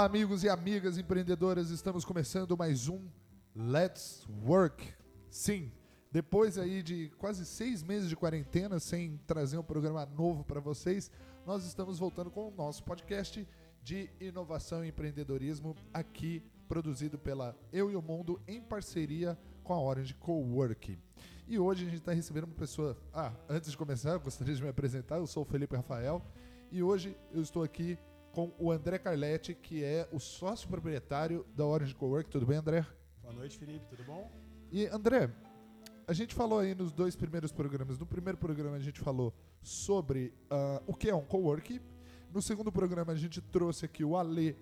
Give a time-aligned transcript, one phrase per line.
[0.00, 3.06] Olá, amigos e amigas empreendedoras, estamos começando mais um
[3.54, 4.94] Let's Work.
[5.28, 5.70] Sim,
[6.10, 11.10] depois aí de quase seis meses de quarentena, sem trazer um programa novo para vocês,
[11.44, 13.46] nós estamos voltando com o nosso podcast
[13.82, 19.82] de inovação e empreendedorismo aqui produzido pela Eu e o Mundo em parceria com a
[19.82, 20.98] Orange Cowork.
[21.46, 22.96] E hoje a gente está recebendo uma pessoa.
[23.12, 25.18] Ah, antes de começar, eu gostaria de me apresentar.
[25.18, 26.24] Eu sou o Felipe Rafael
[26.72, 27.98] e hoje eu estou aqui
[28.32, 32.30] com o André Carletti, que é o sócio proprietário da Orange Cowork.
[32.30, 32.86] Tudo bem, André?
[33.22, 33.84] Boa noite, Felipe.
[33.88, 34.30] Tudo bom?
[34.70, 35.30] E André,
[36.06, 37.98] a gente falou aí nos dois primeiros programas.
[37.98, 41.80] No primeiro programa a gente falou sobre uh, o que é um cowork.
[42.32, 44.56] No segundo programa a gente trouxe aqui o Ale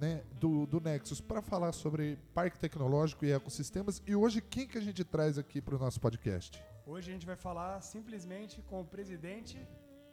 [0.00, 4.02] né, do, do Nexus para falar sobre parque tecnológico e ecossistemas.
[4.06, 6.62] E hoje quem que a gente traz aqui para o nosso podcast?
[6.86, 9.66] Hoje a gente vai falar simplesmente com o presidente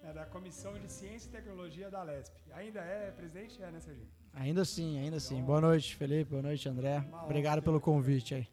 [0.07, 2.33] né, da Comissão de Ciência e Tecnologia da Lesp.
[2.53, 3.61] Ainda é presidente?
[3.61, 4.07] É, né, Serginho?
[4.33, 5.43] Ainda sim, ainda sim.
[5.43, 6.31] Boa noite, Felipe.
[6.31, 7.05] Boa noite, André.
[7.25, 8.47] Obrigado pelo convite aí.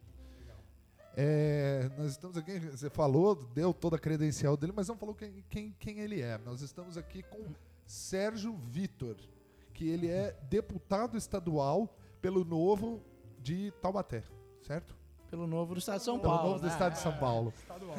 [1.15, 5.45] É, nós estamos aqui, você falou, deu toda a credencial dele, mas não falou quem,
[5.49, 6.37] quem, quem ele é.
[6.39, 7.53] Nós estamos aqui com
[7.85, 9.15] Sérgio Vitor,
[9.73, 13.01] que ele é deputado estadual pelo Novo
[13.39, 14.23] de Taubaté,
[14.61, 14.93] certo?
[15.35, 16.47] Pelo Novo do Estado de São Pelo Paulo.
[16.47, 16.71] Novo do né?
[16.71, 17.53] Estado de São Paulo.
[17.59, 17.97] Estadual.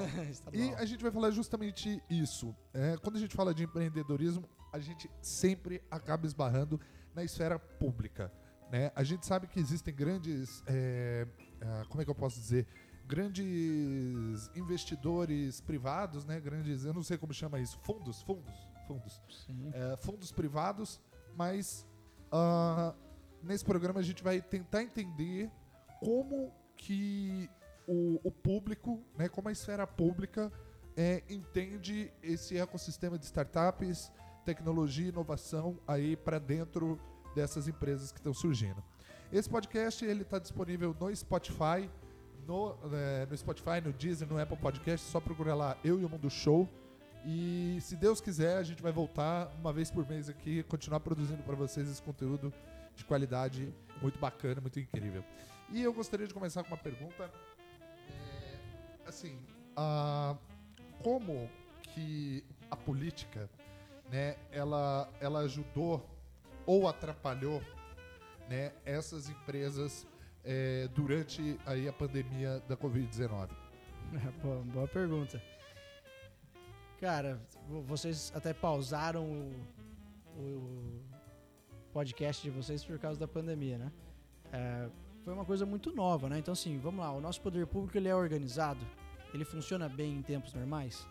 [0.54, 2.56] E a gente vai falar justamente isso.
[2.72, 6.80] É, quando a gente fala de empreendedorismo, a gente sempre acaba esbarrando
[7.14, 8.32] na esfera pública.
[8.72, 8.90] Né?
[8.96, 10.62] A gente sabe que existem grandes.
[10.66, 11.26] é,
[11.60, 12.66] ah, como é que eu posso dizer?
[13.06, 16.40] Grandes investidores privados, né?
[16.40, 16.86] Grandes.
[16.86, 17.78] Eu não sei como chama isso.
[17.80, 18.54] Fundos, fundos,
[18.88, 19.22] fundos.
[19.46, 19.70] Sim.
[19.74, 20.98] É, fundos privados,
[21.36, 21.86] mas
[22.32, 22.94] ah,
[23.42, 25.50] nesse programa a gente vai tentar entender
[26.00, 27.48] como que
[27.86, 30.52] o, o público, né, como a esfera pública
[30.96, 34.10] é, entende esse ecossistema de startups,
[34.44, 36.98] tecnologia e inovação aí para dentro
[37.34, 38.82] dessas empresas que estão surgindo.
[39.32, 41.91] Esse podcast ele está disponível no Spotify,
[42.47, 46.08] no, é, no Spotify, no Deezer, no Apple Podcast, só procurar lá Eu e o
[46.08, 46.69] Mundo Show.
[47.25, 51.43] E se Deus quiser, a gente vai voltar uma vez por mês aqui, continuar produzindo
[51.43, 52.53] para vocês esse conteúdo
[52.96, 55.22] de qualidade muito bacana, muito incrível.
[55.70, 57.30] E eu gostaria de começar com uma pergunta.
[58.08, 58.58] É,
[59.08, 59.38] assim,
[59.76, 60.36] ah,
[61.02, 61.48] como
[61.82, 63.48] que a política,
[64.10, 66.08] né, ela, ela ajudou
[66.64, 67.62] ou atrapalhou,
[68.48, 70.06] né, essas empresas
[70.44, 73.48] é, durante aí a pandemia da Covid-19?
[74.42, 75.42] boa, boa pergunta.
[77.00, 81.02] Cara, vo- vocês até pausaram o, o
[81.96, 83.90] podcast de vocês por causa da pandemia, né?
[84.52, 84.86] É,
[85.24, 86.38] foi uma coisa muito nova, né?
[86.38, 87.10] Então, assim, vamos lá.
[87.10, 88.86] O nosso poder público ele é organizado?
[89.32, 91.08] Ele funciona bem em tempos normais?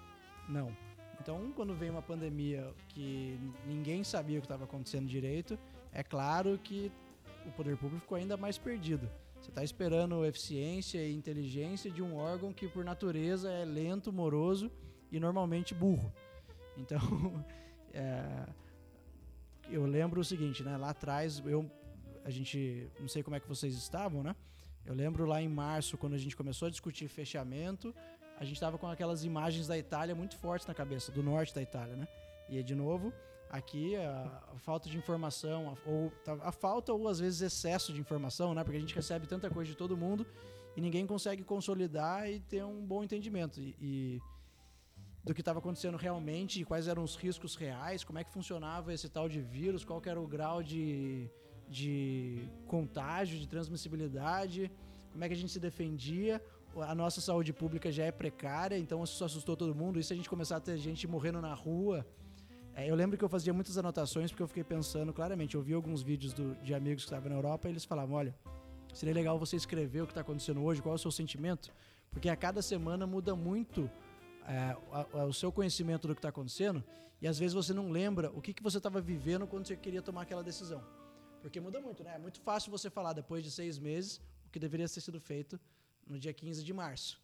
[0.47, 0.72] Não.
[1.19, 3.35] Então, quando vem uma pandemia que
[3.66, 5.57] ninguém sabia o que estava acontecendo direito,
[5.91, 6.91] é claro que
[7.47, 9.09] o poder público ficou ainda mais perdido.
[9.41, 14.72] Você está esperando eficiência e inteligência de um órgão que, por natureza, é lento, moroso
[15.12, 16.13] e normalmente burro.
[16.78, 17.00] Então,
[17.91, 18.46] é,
[19.70, 20.78] eu lembro o seguinte, né?
[20.78, 21.70] Lá atrás, eu,
[22.24, 24.36] a gente, não sei como é que vocês estavam, né?
[24.86, 27.94] Eu lembro lá em março, quando a gente começou a discutir fechamento,
[28.38, 31.62] a gente estava com aquelas imagens da Itália muito fortes na cabeça, do norte da
[31.62, 32.08] Itália, né?
[32.50, 33.12] E de novo,
[33.50, 37.92] aqui a, a falta de informação, a, ou tá- a falta ou às vezes excesso
[37.94, 38.64] de informação, né?
[38.64, 40.26] Porque a gente recebe tanta coisa de todo mundo
[40.76, 43.59] e ninguém consegue consolidar e ter um bom entendimento.
[43.59, 44.22] E, e
[45.25, 49.09] do que estava acontecendo realmente, quais eram os riscos reais, como é que funcionava esse
[49.09, 51.28] tal de vírus, qual era o grau de,
[51.68, 54.72] de contágio, de transmissibilidade,
[55.12, 56.40] como é que a gente se defendia.
[56.78, 59.97] A nossa saúde pública já é precária, então isso assustou todo mundo.
[60.00, 62.06] E se a gente começar a ter gente morrendo na rua.
[62.78, 65.56] É, eu lembro que eu fazia muitas anotações porque eu fiquei pensando claramente.
[65.56, 68.35] Eu vi alguns vídeos do- de amigos que estavam na Europa e eles falavam: olha,
[68.94, 71.72] seria legal você escrever o que está acontecendo hoje, qual é o seu sentimento,
[72.12, 73.90] porque a cada semana muda muito
[74.48, 76.84] é, a- a- o seu conhecimento do que está acontecendo
[77.22, 80.02] e às vezes você não lembra o que, que você estava vivendo quando você queria
[80.02, 80.84] tomar aquela decisão.
[81.42, 82.16] Porque muda muito, né?
[82.16, 85.59] É muito fácil você falar depois de seis meses o que deveria ter sido feito
[86.08, 87.22] no dia 15 de março.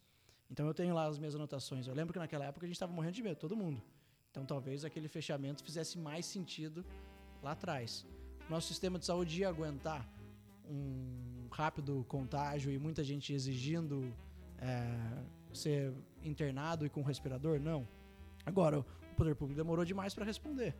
[0.50, 1.86] Então eu tenho lá as minhas anotações.
[1.86, 3.82] Eu lembro que naquela época a gente estava morrendo de medo, todo mundo.
[4.30, 6.84] Então talvez aquele fechamento fizesse mais sentido
[7.42, 8.04] lá atrás.
[8.48, 10.08] Nosso sistema de saúde ia aguentar
[10.68, 14.12] um rápido contágio e muita gente exigindo
[14.58, 14.86] é,
[15.52, 17.58] ser internado e com respirador?
[17.60, 17.86] Não.
[18.44, 18.84] Agora, o
[19.16, 20.74] poder público demorou demais para responder.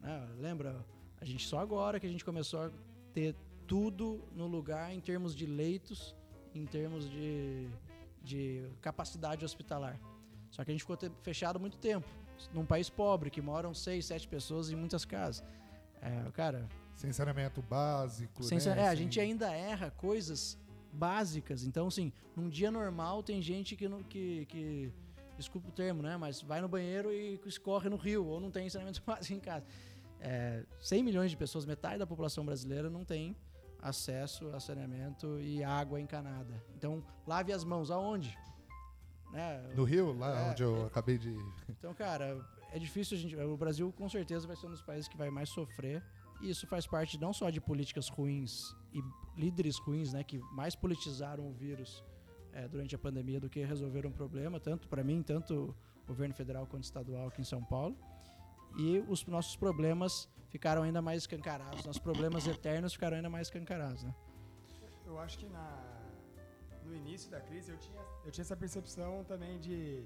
[0.00, 0.28] né?
[0.38, 0.84] Lembra?
[1.20, 2.70] A gente só agora que a gente começou a
[3.12, 3.34] ter
[3.66, 6.14] tudo no lugar em termos de leitos,
[6.54, 7.68] em termos de,
[8.22, 9.98] de capacidade hospitalar.
[10.50, 12.06] Só que a gente ficou fechado muito tempo.
[12.52, 15.42] Num país pobre, que moram seis, sete pessoas em muitas casas.
[16.02, 18.42] É, cara, sem saneamento básico.
[18.42, 18.80] Sem né?
[18.82, 20.58] é, a Sem- gente ainda erra coisas
[20.94, 21.64] básicas.
[21.64, 24.92] Então, assim, num dia normal tem gente que, que, que
[25.36, 26.16] desculpa o termo, né?
[26.16, 29.66] Mas vai no banheiro e escorre no rio, ou não tem saneamento básico em casa.
[30.20, 33.36] É, 100 milhões de pessoas, metade da população brasileira não tem
[33.82, 36.62] acesso a saneamento e água encanada.
[36.76, 38.36] Então, lave as mãos aonde?
[39.30, 39.72] Né?
[39.74, 40.86] No Rio, lá É, onde eu é.
[40.86, 41.36] acabei de.
[41.68, 42.40] Então, cara,
[42.72, 43.36] é difícil a gente.
[43.36, 46.02] O Brasil com certeza vai ser um dos países que vai mais sofrer.
[46.40, 49.02] E isso faz parte não só de políticas ruins e
[49.36, 52.02] líderes ruins, né, que mais politizaram o vírus
[52.52, 55.74] eh, durante a pandemia do que resolveram o problema, tanto para mim, tanto
[56.06, 57.96] governo federal quanto estadual aqui em São Paulo.
[58.78, 64.02] E os nossos problemas ficaram ainda mais escancarados, nossos problemas eternos ficaram ainda mais escancarados,
[64.04, 64.14] né?
[65.04, 65.66] Eu acho que na,
[66.84, 70.04] no início da crise eu tinha, eu tinha essa percepção também de,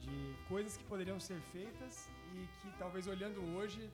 [0.00, 3.90] de coisas que poderiam ser feitas e que talvez olhando hoje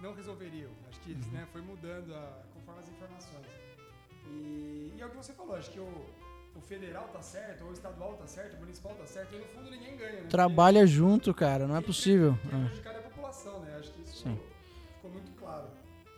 [0.00, 0.70] não resolveriam.
[0.88, 3.46] Acho que isso, né, foi mudando a- conforme as informações.
[4.30, 6.06] E, e é o que você falou, acho que o,
[6.54, 9.44] o federal tá certo, ou o estadual tá certo, o municipal tá certo, e no
[9.46, 10.22] fundo ninguém ganha.
[10.22, 10.28] Né?
[10.28, 12.38] Trabalha junto, cara, não é possível.
[12.42, 13.76] Quem prejudicar é a população, né?
[13.78, 14.38] Acho que isso Sim.
[14.94, 15.68] ficou muito claro.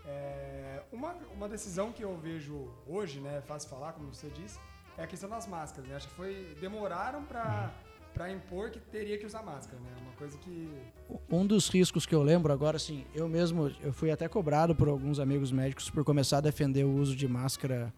[0.07, 4.59] É, uma, uma decisão que eu vejo hoje, né, fácil falar, como você disse,
[4.97, 5.97] é a questão das máscaras, né?
[5.97, 7.73] Acho que foi demoraram para
[8.15, 9.91] para impor que teria que usar máscara, né?
[10.03, 10.69] Uma coisa que
[11.31, 14.89] Um dos riscos que eu lembro agora, assim, eu mesmo, eu fui até cobrado por
[14.89, 17.93] alguns amigos médicos por começar a defender o uso de máscara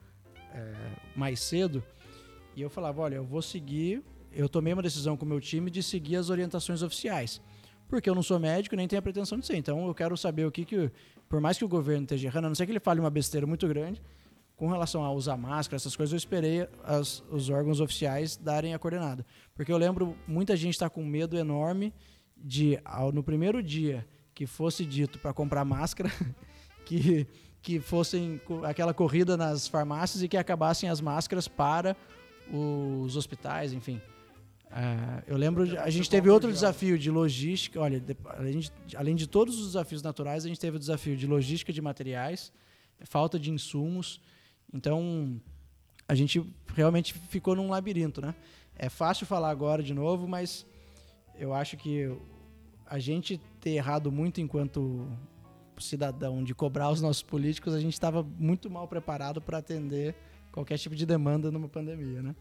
[0.53, 0.75] é,
[1.17, 1.83] mais cedo.
[2.55, 4.03] E eu falava, olha, eu vou seguir,
[4.33, 7.41] eu tomei uma decisão com o meu time de seguir as orientações oficiais.
[7.89, 9.57] Porque eu não sou médico nem tenho a pretensão de ser.
[9.57, 10.91] Então eu quero saber o que que,
[11.29, 13.47] por mais que o governo esteja errando, a não ser que ele fale uma besteira
[13.47, 14.01] muito grande,
[14.61, 18.79] com relação a usar máscara, essas coisas, eu esperei as- os órgãos oficiais darem a
[18.79, 19.25] coordenada.
[19.55, 21.95] Porque eu lembro, muita gente está com medo enorme
[22.37, 26.11] de, ao- no primeiro dia que fosse dito para comprar máscara,
[26.85, 27.27] que,
[27.63, 31.97] que fossem aquela corrida nas farmácias e que acabassem as máscaras para
[32.53, 33.99] os hospitais, enfim.
[34.71, 37.81] Ah, eu lembro, a gente teve outro desafio de logística.
[37.81, 41.17] Olha, de- além de, além de todos os desafios naturais, a gente teve o desafio
[41.17, 42.53] de logística de materiais,
[43.05, 44.21] falta de insumos.
[44.73, 45.41] Então,
[46.07, 46.45] a gente
[46.75, 48.35] realmente ficou num labirinto, né?
[48.77, 50.67] É fácil falar agora de novo, mas
[51.39, 52.17] eu acho que
[52.87, 55.07] a gente ter errado muito enquanto
[55.79, 60.15] cidadão de cobrar os nossos políticos, a gente estava muito mal preparado para atender
[60.53, 62.35] qualquer tipo de demanda numa pandemia, né?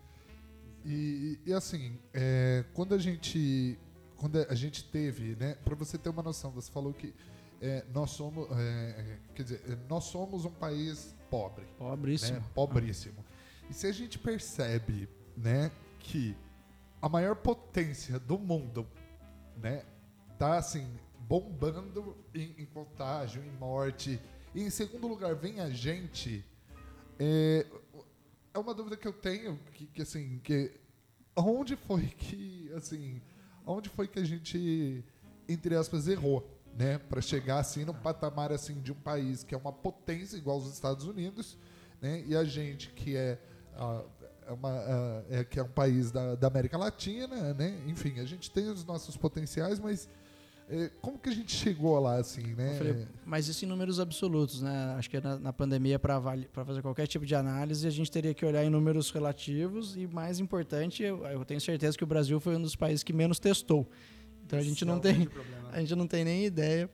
[0.85, 3.77] E, e assim, é, quando a gente
[4.19, 7.13] quando a gente teve, né, para você ter uma noção, você falou que
[7.61, 12.39] é, nós somos, é, quer dizer, nós somos um país pobre, Pobríssimo.
[12.39, 13.25] né, pobríssimo.
[13.69, 16.35] E se a gente percebe, né, que
[17.01, 18.87] a maior potência do mundo,
[19.57, 19.85] né,
[20.37, 20.87] tá assim
[21.19, 24.19] bombando em, em contágio, em morte,
[24.53, 26.43] e em segundo lugar vem a gente,
[27.19, 27.65] é,
[28.53, 30.71] é uma dúvida que eu tenho que, que assim que
[31.35, 33.21] onde foi que assim
[33.65, 35.03] onde foi que a gente
[35.47, 39.57] entre aspas errou né para chegar assim no patamar assim de um país que é
[39.57, 41.57] uma potência igual aos Estados Unidos
[42.01, 43.37] né e a gente que é
[44.47, 48.25] é uma, ah, é, que é um país da, da América Latina né enfim a
[48.25, 50.09] gente tem os nossos potenciais mas
[50.69, 54.61] eh, como que a gente chegou lá assim né falei, mas isso em números absolutos,
[54.61, 54.95] né?
[54.97, 56.19] Acho que na, na pandemia, para
[56.65, 60.39] fazer qualquer tipo de análise, a gente teria que olhar em números relativos e, mais
[60.39, 63.87] importante, eu, eu tenho certeza que o Brasil foi um dos países que menos testou.
[64.49, 65.69] Então a gente é não o tem, problema.
[65.71, 66.89] a gente não tem nem ideia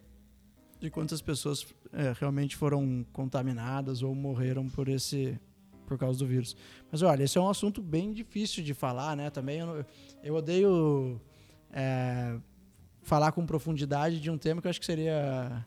[0.77, 5.39] de quantas pessoas é, realmente foram contaminadas ou morreram por esse
[5.88, 6.57] por causa do vírus.
[6.91, 9.29] Mas olha, esse é um assunto bem difícil de falar, né?
[9.29, 9.85] Também eu,
[10.21, 11.21] eu odeio
[11.71, 12.38] é,
[13.03, 15.65] falar com profundidade de um tema que eu acho que seria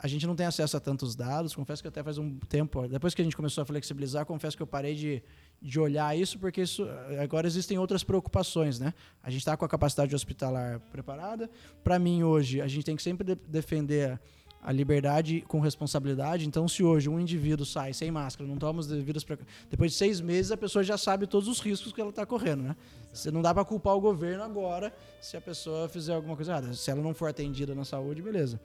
[0.00, 1.54] a gente não tem acesso a tantos dados.
[1.54, 4.62] Confesso que até faz um tempo, depois que a gente começou a flexibilizar, confesso que
[4.62, 5.22] eu parei de,
[5.60, 6.86] de olhar isso, porque isso,
[7.20, 8.94] agora existem outras preocupações, né?
[9.22, 11.50] A gente está com a capacidade hospitalar preparada.
[11.82, 14.20] Para mim, hoje, a gente tem que sempre de- defender
[14.62, 16.46] a liberdade com responsabilidade.
[16.46, 19.24] Então, se hoje um indivíduo sai sem máscara, não toma os devidos
[19.70, 22.62] depois de seis meses a pessoa já sabe todos os riscos que ela está correndo,
[22.62, 22.76] né?
[23.12, 26.74] Você não dá para culpar o governo agora se a pessoa fizer alguma coisa errada.
[26.74, 28.60] Se ela não for atendida na saúde, beleza.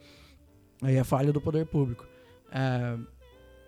[0.82, 2.06] Aí é falha do poder público.
[2.52, 2.96] É,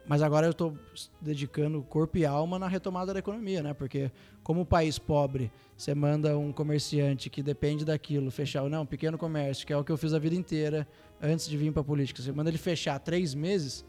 [0.09, 0.77] mas agora eu estou
[1.21, 3.75] dedicando corpo e alma na retomada da economia, né?
[3.75, 4.11] Porque
[4.43, 9.73] como país pobre, você manda um comerciante que depende daquilo fechar, não, pequeno comércio, que
[9.73, 10.87] é o que eu fiz a vida inteira
[11.21, 12.23] antes de vir para política.
[12.23, 13.85] Você manda ele fechar três meses,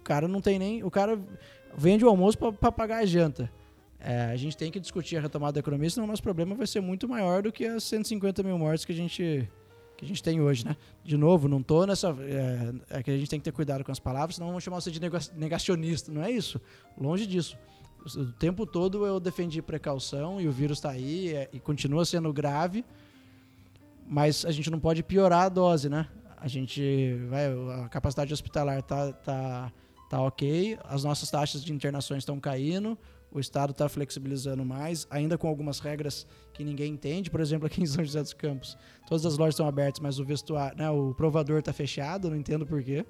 [0.00, 1.18] o cara não tem nem, o cara
[1.76, 3.50] vende o almoço para pagar a janta.
[3.98, 6.66] É, a gente tem que discutir a retomada da economia, senão o nosso problema vai
[6.66, 9.48] ser muito maior do que as 150 mil mortes que a gente
[10.00, 10.74] que a gente tem hoje, né?
[11.04, 12.16] De novo, não tô nessa.
[12.20, 14.80] É, é que a gente tem que ter cuidado com as palavras, senão vão chamar
[14.80, 14.98] você de
[15.36, 16.10] negacionista.
[16.10, 16.58] Não é isso.
[16.98, 17.56] Longe disso.
[18.16, 22.32] O tempo todo eu defendi precaução e o vírus está aí é, e continua sendo
[22.32, 22.82] grave,
[24.06, 26.08] mas a gente não pode piorar a dose, né?
[26.38, 27.48] A gente vai,
[27.84, 29.72] a capacidade hospitalar tá, tá,
[30.08, 32.96] tá ok, as nossas taxas de internações estão caindo,
[33.32, 37.30] o Estado está flexibilizando mais, ainda com algumas regras que ninguém entende.
[37.30, 40.24] Por exemplo, aqui em São José dos Campos, todas as lojas estão abertas, mas o
[40.24, 43.04] vestuário, né, o provador está fechado, não entendo porquê.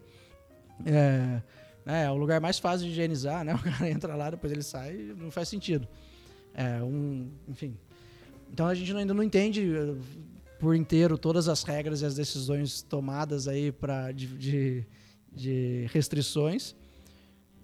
[0.84, 1.42] É,
[1.84, 3.54] né, é o lugar mais fácil de higienizar, né?
[3.56, 5.88] O cara entra lá, depois ele sai, não faz sentido.
[6.54, 7.76] É um, enfim.
[8.52, 9.94] Então a gente ainda não entende eh,
[10.58, 14.86] por inteiro todas as regras e as decisões tomadas aí para de, de,
[15.32, 16.74] de restrições,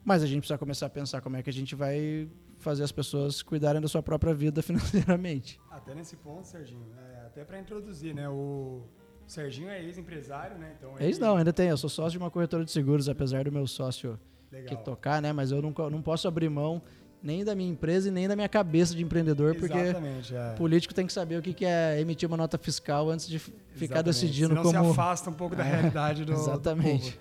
[0.05, 2.29] mas a gente precisa começar a pensar como é que a gente vai
[2.67, 5.61] fazer as pessoas cuidarem da sua própria vida financeiramente.
[5.71, 8.29] Até nesse ponto, Serginho, é, até para introduzir, né?
[8.29, 8.83] O
[9.25, 10.75] Serginho é ex-empresário, né?
[10.77, 11.69] Então Ex não, ainda tem.
[11.69, 14.19] Eu sou sócio de uma corretora de seguros, apesar do meu sócio
[14.51, 14.77] Legal.
[14.77, 15.33] que tocar, né?
[15.33, 16.83] Mas eu não, não posso abrir mão
[17.23, 20.55] nem da minha empresa e nem da minha cabeça de empreendedor, porque é.
[20.57, 24.05] político tem que saber o que é emitir uma nota fiscal antes de ficar Exatamente.
[24.05, 24.85] decidindo Senão como...
[24.85, 27.13] se afasta um pouco da é, realidade do, Exatamente.
[27.13, 27.19] Do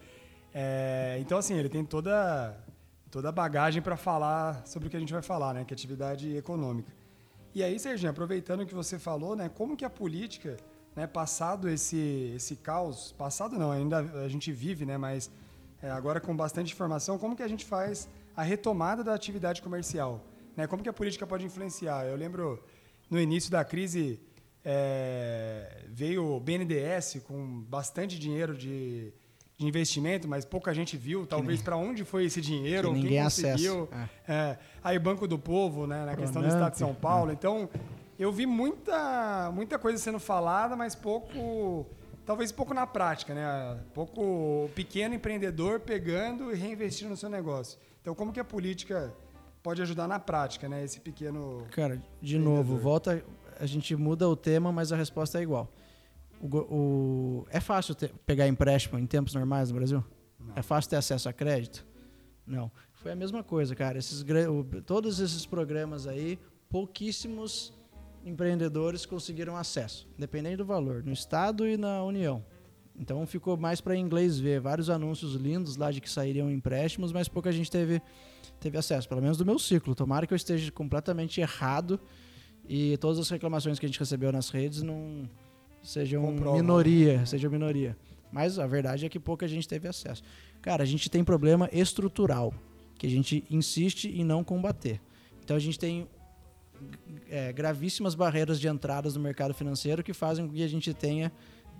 [0.58, 2.56] é, então, assim, ele tem toda
[3.16, 5.76] toda a bagagem para falar sobre o que a gente vai falar, né, que é
[5.76, 6.92] atividade econômica.
[7.54, 10.58] E aí, Serginho, aproveitando o que você falou, né, como que a política,
[10.94, 15.32] né, passado esse esse caos, passado não, ainda a gente vive, né, mas
[15.82, 20.20] é, agora com bastante informação, como que a gente faz a retomada da atividade comercial,
[20.58, 20.68] né?
[20.68, 22.06] Como que a política pode influenciar?
[22.06, 22.62] Eu lembro
[23.10, 24.20] no início da crise
[24.62, 29.14] é, veio o BNDES com bastante dinheiro de
[29.58, 33.88] de investimento, mas pouca gente viu, talvez para onde foi esse dinheiro, que quem conseguiu.
[34.28, 34.34] É.
[34.34, 37.32] É, aí Banco do Povo, né, na questão do Estado de São Paulo.
[37.32, 37.34] É.
[37.34, 37.70] Então,
[38.20, 41.86] eu vi muita, muita coisa sendo falada, mas pouco,
[42.26, 43.80] talvez pouco na prática, né?
[43.94, 47.80] Pouco pequeno empreendedor pegando e reinvestindo no seu negócio.
[48.02, 49.14] Então, como que a política
[49.64, 53.24] pode ajudar na prática, né, esse pequeno Cara, de novo, volta,
[53.60, 55.68] a gente muda o tema, mas a resposta é igual.
[56.42, 60.04] O, o, é fácil ter, pegar empréstimo em tempos normais no Brasil?
[60.40, 60.54] Não.
[60.56, 61.86] É fácil ter acesso a crédito?
[62.46, 62.72] Não.
[62.94, 63.98] Foi a mesma coisa, cara.
[63.98, 64.24] Esses,
[64.86, 66.40] todos esses programas aí,
[66.70, 67.74] pouquíssimos
[68.26, 72.44] empreendedores conseguiram acesso, dependendo do valor, no Estado e na União.
[72.98, 74.60] Então ficou mais para inglês ver.
[74.60, 78.02] Vários anúncios lindos lá de que sairiam empréstimos, mas pouca gente teve,
[78.60, 79.94] teve acesso, pelo menos do meu ciclo.
[79.94, 82.00] Tomara que eu esteja completamente errado
[82.68, 85.30] e todas as reclamações que a gente recebeu nas redes não
[85.86, 86.58] sejam Comprova.
[86.58, 87.96] minoria, sejam minoria.
[88.32, 90.22] Mas a verdade é que pouca gente teve acesso.
[90.62, 92.54] Cara, a gente tem problema estrutural
[92.98, 95.00] que a gente insiste em não combater.
[95.44, 96.08] Então a gente tem
[97.30, 101.32] é, gravíssimas barreiras de entradas no mercado financeiro que fazem com que a gente tenha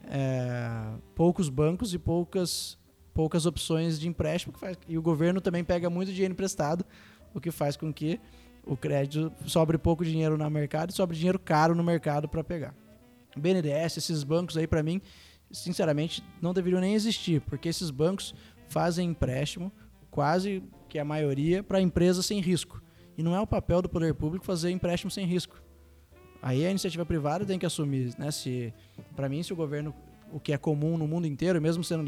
[0.10, 2.78] é, poucos bancos e poucas,
[3.14, 4.58] poucas opções de empréstimo.
[4.58, 6.86] Faz, e o governo também pega muito dinheiro emprestado,
[7.34, 8.20] o que faz com que
[8.66, 12.74] o crédito sobre pouco dinheiro no mercado e sobre dinheiro caro no mercado para pegar.
[13.36, 15.02] BNDES, esses bancos aí, para mim,
[15.52, 18.34] sinceramente, não deveriam nem existir, porque esses bancos
[18.68, 19.72] fazem empréstimo,
[20.10, 22.82] quase que a maioria, para empresas sem risco.
[23.18, 25.62] E não é o papel do poder público fazer empréstimo sem risco.
[26.42, 28.30] Aí a iniciativa privada tem que assumir, né?
[28.30, 28.74] Se,
[29.16, 29.96] para mim, se o governo,
[30.32, 32.06] o que é comum no mundo inteiro, mesmo sendo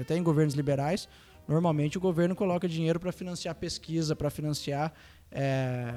[0.00, 1.08] até em governos liberais,
[1.46, 4.92] normalmente o governo coloca dinheiro para financiar pesquisa, para financiar
[5.30, 5.92] é,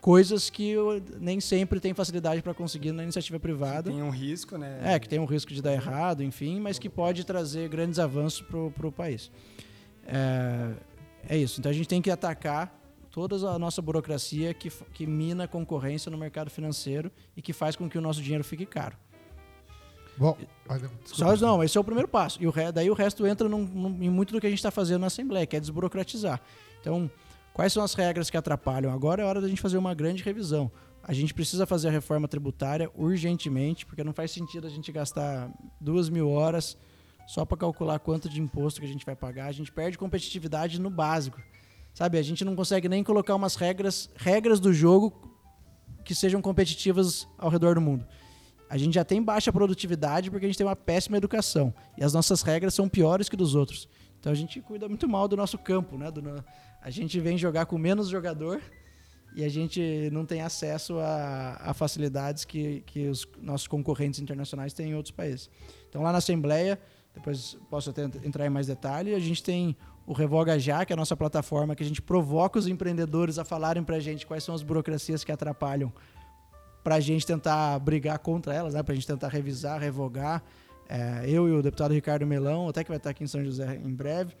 [0.00, 0.74] coisas que
[1.20, 3.90] nem sempre tem facilidade para conseguir na iniciativa privada.
[3.90, 4.80] Que tem um risco, né?
[4.82, 8.40] É, que tem um risco de dar errado, enfim, mas que pode trazer grandes avanços
[8.42, 9.30] para o país.
[10.06, 10.72] É,
[11.28, 11.60] é isso.
[11.60, 12.74] Então a gente tem que atacar
[13.10, 17.74] toda a nossa burocracia que, que mina a concorrência no mercado financeiro e que faz
[17.76, 18.96] com que o nosso dinheiro fique caro.
[20.16, 20.36] Bom,
[21.04, 22.42] Só, não, esse é o primeiro passo.
[22.42, 24.70] E o, daí o resto entra num, num, em muito do que a gente está
[24.70, 26.40] fazendo na Assembleia, que é desburocratizar.
[26.80, 27.08] Então,
[27.58, 28.92] Quais são as regras que atrapalham?
[28.92, 30.70] Agora é hora da gente fazer uma grande revisão.
[31.02, 35.50] A gente precisa fazer a reforma tributária urgentemente, porque não faz sentido a gente gastar
[35.80, 36.78] duas mil horas
[37.26, 39.46] só para calcular quanto de imposto que a gente vai pagar.
[39.46, 41.42] A gente perde competitividade no básico.
[41.92, 45.12] Sabe, a gente não consegue nem colocar umas regras, regras do jogo
[46.04, 48.06] que sejam competitivas ao redor do mundo.
[48.70, 51.74] A gente já tem baixa produtividade porque a gente tem uma péssima educação.
[51.96, 53.88] E as nossas regras são piores que dos outros.
[54.20, 56.08] Então a gente cuida muito mal do nosso campo, né?
[56.10, 56.22] Do,
[56.88, 58.62] a gente vem jogar com menos jogador
[59.36, 64.72] e a gente não tem acesso a, a facilidades que, que os nossos concorrentes internacionais
[64.72, 65.50] têm em outros países.
[65.86, 66.80] Então, lá na Assembleia,
[67.14, 69.76] depois posso até entrar em mais detalhe, a gente tem
[70.06, 73.44] o Revoga Já, que é a nossa plataforma que a gente provoca os empreendedores a
[73.44, 75.92] falarem para a gente quais são as burocracias que atrapalham
[76.82, 78.82] para a gente tentar brigar contra elas, né?
[78.82, 80.42] para a gente tentar revisar, revogar.
[80.88, 83.78] É, eu e o deputado Ricardo Melão, até que vai estar aqui em São José
[83.84, 84.34] em breve,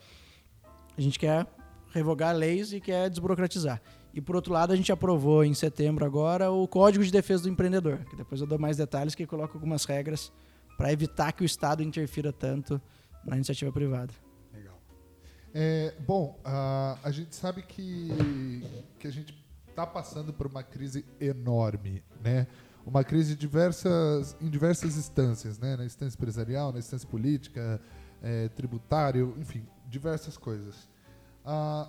[0.96, 1.46] a gente quer
[1.92, 3.80] revogar leis e quer desburocratizar.
[4.12, 7.48] E por outro lado, a gente aprovou em setembro agora o Código de Defesa do
[7.48, 10.32] Empreendedor, que depois eu dou mais detalhes, que coloca algumas regras
[10.76, 12.80] para evitar que o Estado interfira tanto
[13.24, 14.12] na iniciativa privada.
[14.52, 14.80] Legal.
[15.54, 18.08] É, bom, a, a gente sabe que,
[18.98, 19.36] que a gente
[19.68, 22.46] está passando por uma crise enorme, né?
[22.84, 25.76] Uma crise diversas, em diversas instâncias, né?
[25.76, 27.80] Na instância empresarial, na instância política,
[28.22, 30.88] é, tributário, enfim, diversas coisas.
[31.50, 31.88] Ah,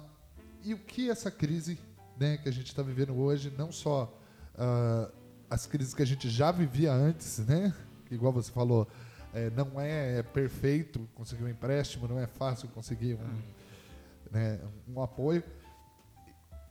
[0.63, 1.77] e o que essa crise
[2.17, 4.17] né, que a gente está vivendo hoje, não só
[4.57, 5.11] ah,
[5.49, 7.75] as crises que a gente já vivia antes, né?
[8.09, 8.87] Igual você falou,
[9.33, 15.43] é, não é perfeito conseguir um empréstimo, não é fácil conseguir um, né, um apoio.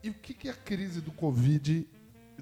[0.03, 1.87] E o que, que a crise do Covid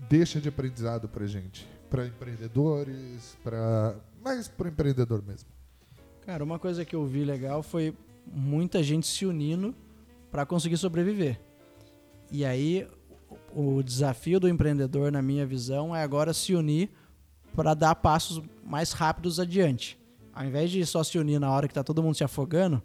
[0.08, 1.66] deixa de aprendizado para gente?
[1.90, 5.48] Para empreendedores, para mais para o empreendedor mesmo.
[6.24, 7.92] Cara, uma coisa que eu vi legal foi
[8.24, 9.74] muita gente se unindo
[10.36, 11.40] para conseguir sobreviver.
[12.30, 12.86] E aí
[13.54, 16.90] o desafio do empreendedor, na minha visão, é agora se unir
[17.54, 19.98] para dar passos mais rápidos adiante.
[20.34, 22.82] Ao invés de só se unir na hora que está todo mundo se afogando,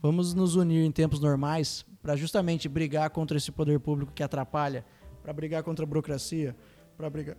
[0.00, 4.86] vamos nos unir em tempos normais para justamente brigar contra esse poder público que atrapalha,
[5.20, 6.54] para brigar contra a burocracia,
[6.96, 7.36] para brigar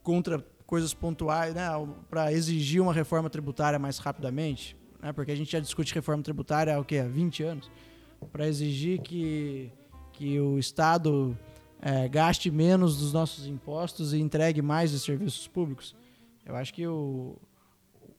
[0.00, 1.66] contra coisas pontuais, né,
[2.08, 6.76] para exigir uma reforma tributária mais rapidamente, né, porque a gente já discute reforma tributária
[6.76, 6.98] há o quê?
[6.98, 7.68] Há 20 anos,
[8.26, 9.70] para exigir que,
[10.12, 11.36] que o Estado
[11.80, 15.94] é, gaste menos dos nossos impostos e entregue mais de serviços públicos.
[16.46, 17.36] Eu acho que o,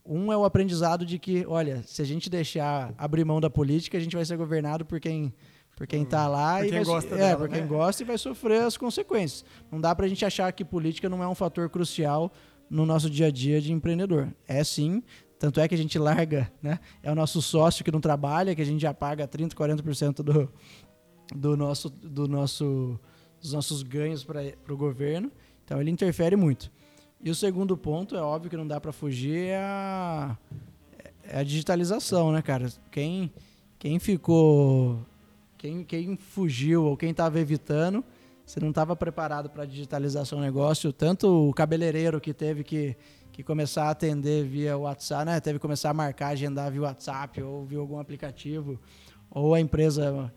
[0.05, 3.98] um é o aprendizado de que, olha, se a gente deixar abrir mão da política,
[3.98, 5.33] a gente vai ser governado por quem
[5.75, 7.67] por quem está lá por e quem vai, gosta é, dela, por quem né?
[7.67, 9.43] gosta e vai sofrer as consequências.
[9.72, 12.31] Não dá para a gente achar que política não é um fator crucial
[12.69, 14.31] no nosso dia a dia de empreendedor.
[14.48, 15.01] É sim,
[15.43, 16.79] tanto é que a gente larga, né?
[17.01, 20.50] É o nosso sócio que não trabalha, que a gente já paga 30, 40% do
[21.35, 22.98] do nosso do nosso
[23.41, 25.29] dos nossos ganhos para o governo.
[25.65, 26.72] Então ele interfere muito.
[27.22, 30.37] E o segundo ponto, é óbvio que não dá para fugir, é a,
[31.25, 32.72] é a digitalização, né, cara?
[32.89, 33.29] Quem,
[33.77, 35.05] quem ficou.
[35.57, 38.01] Quem, quem fugiu ou quem estava evitando,
[38.46, 40.94] você não estava preparado para digitalizar seu negócio.
[40.94, 42.96] Tanto o cabeleireiro que teve que,
[43.33, 45.39] que começar a atender via WhatsApp, né?
[45.39, 48.79] Teve que começar a marcar, agendar via WhatsApp ou via algum aplicativo.
[49.29, 50.31] Ou a empresa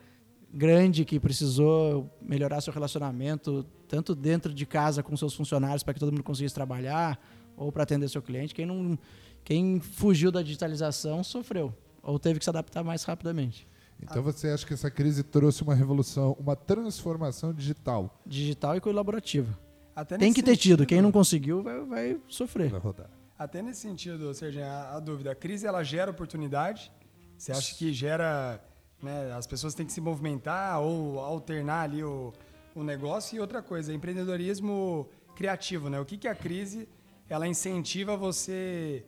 [0.52, 6.00] grande que precisou melhorar seu relacionamento, tanto dentro de casa com seus funcionários para que
[6.00, 7.20] todo mundo conseguisse trabalhar,
[7.54, 8.54] ou para atender seu cliente.
[8.54, 8.98] Quem, não,
[9.44, 13.68] quem fugiu da digitalização sofreu, ou teve que se adaptar mais rapidamente.
[14.00, 18.20] Então você acha que essa crise trouxe uma revolução, uma transformação digital?
[18.26, 19.58] Digital e colaborativa.
[19.96, 20.84] Até Tem que ter tido.
[20.84, 22.68] Quem não conseguiu vai, vai sofrer.
[22.70, 23.08] Vai rodar.
[23.38, 26.92] Até nesse sentido, ou seja, a, a dúvida, a crise ela gera oportunidade?
[27.36, 28.60] Você acha que gera,
[29.02, 32.32] né, as pessoas têm que se movimentar ou alternar ali o,
[32.74, 33.36] o negócio?
[33.36, 35.98] E outra coisa, empreendedorismo criativo, né?
[35.98, 36.86] O que, que a crise
[37.28, 39.04] ela incentiva você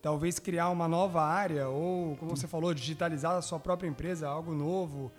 [0.00, 4.54] talvez criar uma nova área ou, como você falou, digitalizar a sua própria empresa, algo
[4.54, 5.10] novo?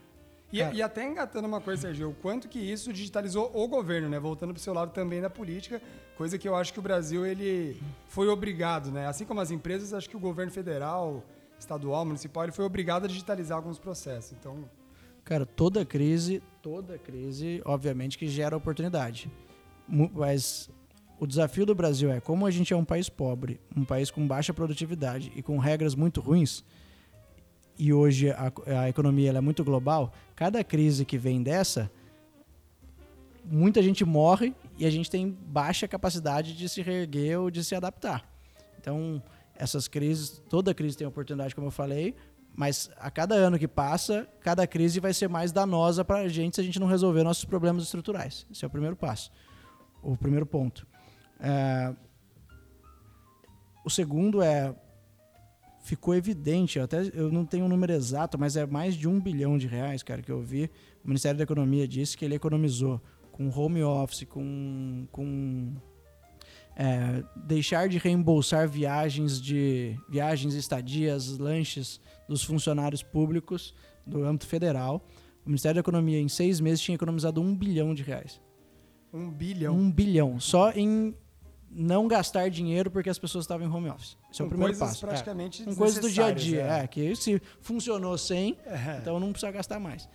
[0.52, 0.76] E, Cara.
[0.76, 4.20] e até engatando uma coisa, Sergio, o quanto que isso digitalizou o governo, né?
[4.20, 5.82] Voltando para o seu lado também da política,
[6.18, 9.08] coisa que eu acho que o Brasil ele foi obrigado, né?
[9.08, 11.24] Assim como as empresas, acho que o governo federal,
[11.60, 14.32] estadual, municipal, ele foi obrigado a digitalizar alguns processos.
[14.40, 14.68] Então,
[15.24, 19.30] Cara, toda crise, toda crise, obviamente que gera oportunidade.
[19.88, 20.68] Mas
[21.20, 24.26] o desafio do Brasil é, como a gente é um país pobre, um país com
[24.28, 26.64] baixa produtividade e com regras muito ruins,
[27.80, 31.90] e hoje a, a economia é muito global, cada crise que vem dessa,
[33.46, 37.74] muita gente morre e a gente tem baixa capacidade de se reerguer ou de se
[37.74, 38.30] adaptar.
[38.78, 39.24] Então,
[39.56, 42.14] essas crises, toda crise tem oportunidade, como eu falei,
[42.54, 46.56] mas a cada ano que passa, cada crise vai ser mais danosa para a gente
[46.56, 48.46] se a gente não resolver nossos problemas estruturais.
[48.52, 49.32] Esse é o primeiro passo.
[50.04, 50.86] O primeiro ponto.
[51.40, 51.94] É,
[53.86, 54.76] o segundo é
[55.90, 59.20] ficou evidente, eu até eu não tenho o número exato, mas é mais de um
[59.20, 60.70] bilhão de reais, cara, que eu vi.
[61.04, 65.74] O Ministério da Economia disse que ele economizou com home office, com, com
[66.76, 73.74] é, deixar de reembolsar viagens de viagens, estadias, lanches dos funcionários públicos
[74.06, 75.04] do âmbito federal.
[75.44, 78.40] O Ministério da Economia, em seis meses, tinha economizado um bilhão de reais.
[79.12, 79.76] um bilhão.
[79.76, 80.40] Um bilhão.
[80.40, 81.16] Só em
[81.72, 84.18] não gastar dinheiro porque as pessoas estavam em home office.
[84.32, 85.06] Esse é o primeiro coisas passo.
[85.06, 85.10] É.
[85.10, 86.36] praticamente Com coisas do dia a dia.
[86.64, 88.98] desnecessárias, É, que se funcionou sem, É.
[89.02, 90.10] então não precisa gastar mais.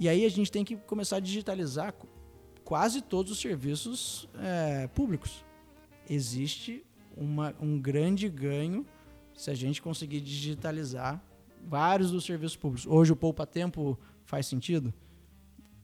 [0.00, 2.08] E aí a gente tem que começar a digitalizar qu-
[2.64, 5.44] quase todos os serviços é, públicos.
[6.08, 6.84] existe
[7.16, 8.84] uma, um grande ganho
[9.34, 11.22] se a gente conseguir digitalizar
[11.66, 12.86] vários dos serviços públicos.
[12.86, 14.92] Hoje o poupa-tempo faz sentido?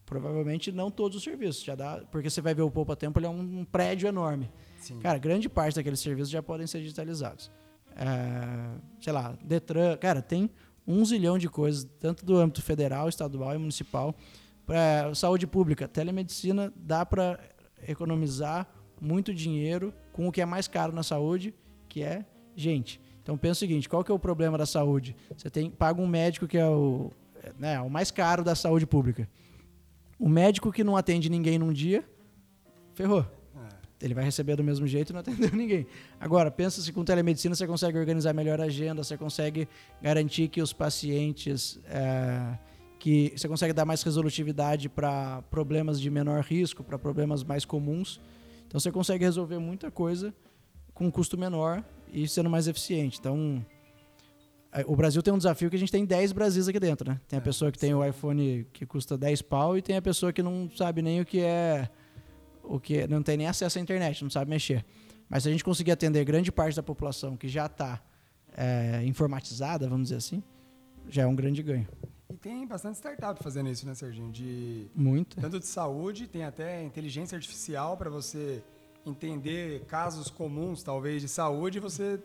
[0.04, 3.30] Provavelmente não todos os serviços, já dá, porque você vai ver o poupa-tempo, ele é
[3.30, 4.50] um prédio enorme.
[4.81, 4.99] Sim.
[4.99, 7.51] Cara, grande parte daqueles serviços já podem ser digitalizados.
[7.97, 10.51] É, sei lá, Detran, cara, tem
[10.87, 14.14] um zilhão de coisas, tanto do âmbito federal, estadual e municipal.
[14.66, 17.38] Para saúde pública, telemedicina dá para
[17.87, 18.69] economizar
[19.01, 21.55] muito dinheiro com o que é mais caro na saúde,
[21.88, 23.01] que é gente.
[23.23, 25.16] Então pensa o seguinte, qual que é o problema da saúde?
[25.37, 27.11] Você tem paga um médico que é o,
[27.59, 29.29] né, o mais caro da saúde pública.
[30.19, 32.05] O médico que não atende ninguém num dia,
[32.95, 33.25] ferrou.
[34.00, 35.86] Ele vai receber do mesmo jeito e não atendeu ninguém.
[36.18, 39.68] Agora, pensa se com telemedicina você consegue organizar melhor a agenda, você consegue
[40.00, 41.78] garantir que os pacientes.
[41.86, 42.58] é,
[43.00, 48.20] que você consegue dar mais resolutividade para problemas de menor risco, para problemas mais comuns.
[48.68, 50.34] Então você consegue resolver muita coisa
[50.92, 51.82] com um custo menor
[52.12, 53.18] e sendo mais eficiente.
[53.18, 53.64] Então,
[54.70, 57.18] é, o Brasil tem um desafio que a gente tem 10 Brasis aqui dentro, né?
[57.26, 60.02] Tem a É, pessoa que tem o iPhone que custa 10 pau e tem a
[60.02, 61.88] pessoa que não sabe nem o que é
[62.62, 64.85] o que não tem nem acesso à internet, não sabe mexer.
[65.29, 68.01] Mas se a gente conseguir atender grande parte da população que já está
[69.05, 70.42] informatizada, vamos dizer assim,
[71.09, 71.88] já é um grande ganho.
[72.29, 74.31] E tem bastante startup fazendo isso, né, Serginho?
[74.31, 75.40] De, Muito.
[75.40, 78.62] tanto de saúde, tem até inteligência artificial para você
[79.05, 82.20] entender casos comuns, talvez, de saúde e você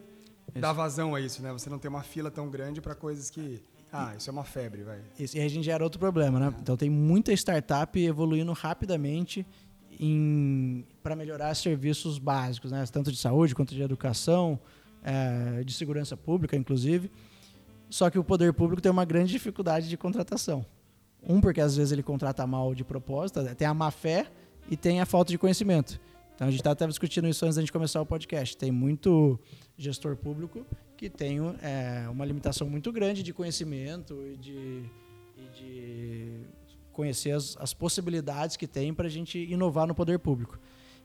[0.53, 1.51] dar vazão a isso, né?
[1.51, 3.63] Você não ter uma fila tão grande para coisas que.
[3.91, 4.99] Ah, isso é uma febre, vai.
[5.17, 6.53] Isso, e aí a gente gera outro problema, né?
[6.59, 9.45] Então tem muita startup evoluindo rapidamente
[11.01, 12.83] para melhorar serviços básicos, né?
[12.91, 14.59] Tanto de saúde quanto de educação,
[15.03, 17.11] eh, de segurança pública, inclusive.
[17.89, 20.65] Só que o poder público tem uma grande dificuldade de contratação.
[21.27, 24.27] Um, porque às vezes ele contrata mal de propósito, tem a má fé
[24.69, 25.99] e tem a falta de conhecimento.
[26.35, 28.57] Então a gente estava discutindo isso antes da gente começar o podcast.
[28.57, 29.39] Tem muito
[29.77, 30.65] gestor público
[30.97, 34.83] que tem é, uma limitação muito grande de conhecimento e de,
[35.37, 36.41] e de
[36.95, 40.57] conhecer as, as possibilidades que tem para a gente inovar no poder público.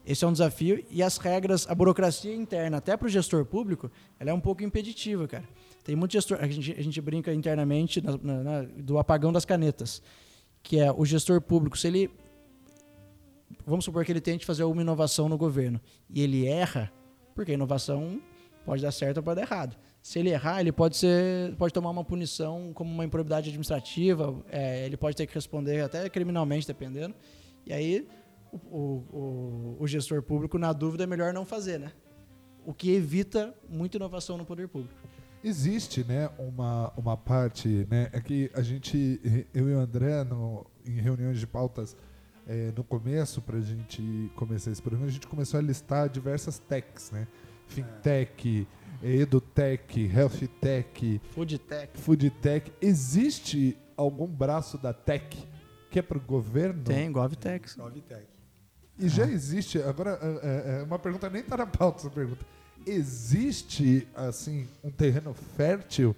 [0.07, 3.90] Esse é um desafio e as regras, a burocracia interna, até para o gestor público,
[4.18, 5.44] ela é um pouco impeditiva, cara.
[5.85, 9.44] Tem muito gestor, a gente, a gente brinca internamente na, na, na, do apagão das
[9.44, 10.03] canetas,
[10.62, 12.11] que é o gestor público, se ele,
[13.66, 16.90] vamos supor que ele tente fazer uma inovação no governo e ele erra,
[17.35, 18.20] porque a inovação
[18.64, 19.76] pode dar certo ou pode dar errado.
[20.03, 24.87] Se ele errar, ele pode ser, pode tomar uma punição como uma improbidade administrativa, é,
[24.87, 27.15] ele pode ter que responder até criminalmente, dependendo.
[27.67, 28.09] E aí
[28.53, 28.57] o,
[29.13, 31.93] o, o, gestor público, na dúvida, é melhor não fazer, né?
[32.65, 34.95] O que evita muita inovação no poder público.
[35.43, 40.67] Existe, né, uma, uma parte, né, é que a gente, eu e o André, no,
[40.87, 41.97] em reuniões de pautas,
[42.47, 46.59] é, no começo, para a gente começar esse programa, a gente começou a listar diversas
[46.59, 47.27] techs, né?
[47.69, 48.67] Fintech,
[49.03, 51.99] EduTech, HealthTech, Foodtech.
[51.99, 52.73] Foodtech.
[52.81, 55.37] Existe algum braço da tech
[55.91, 56.85] que é para o governo?
[56.85, 57.77] Tem, GovTech.
[57.77, 58.27] GovTech.
[58.99, 62.45] E já existe, agora, é, é uma pergunta, nem está na pauta essa pergunta.
[62.87, 66.15] Existe, assim, um terreno fértil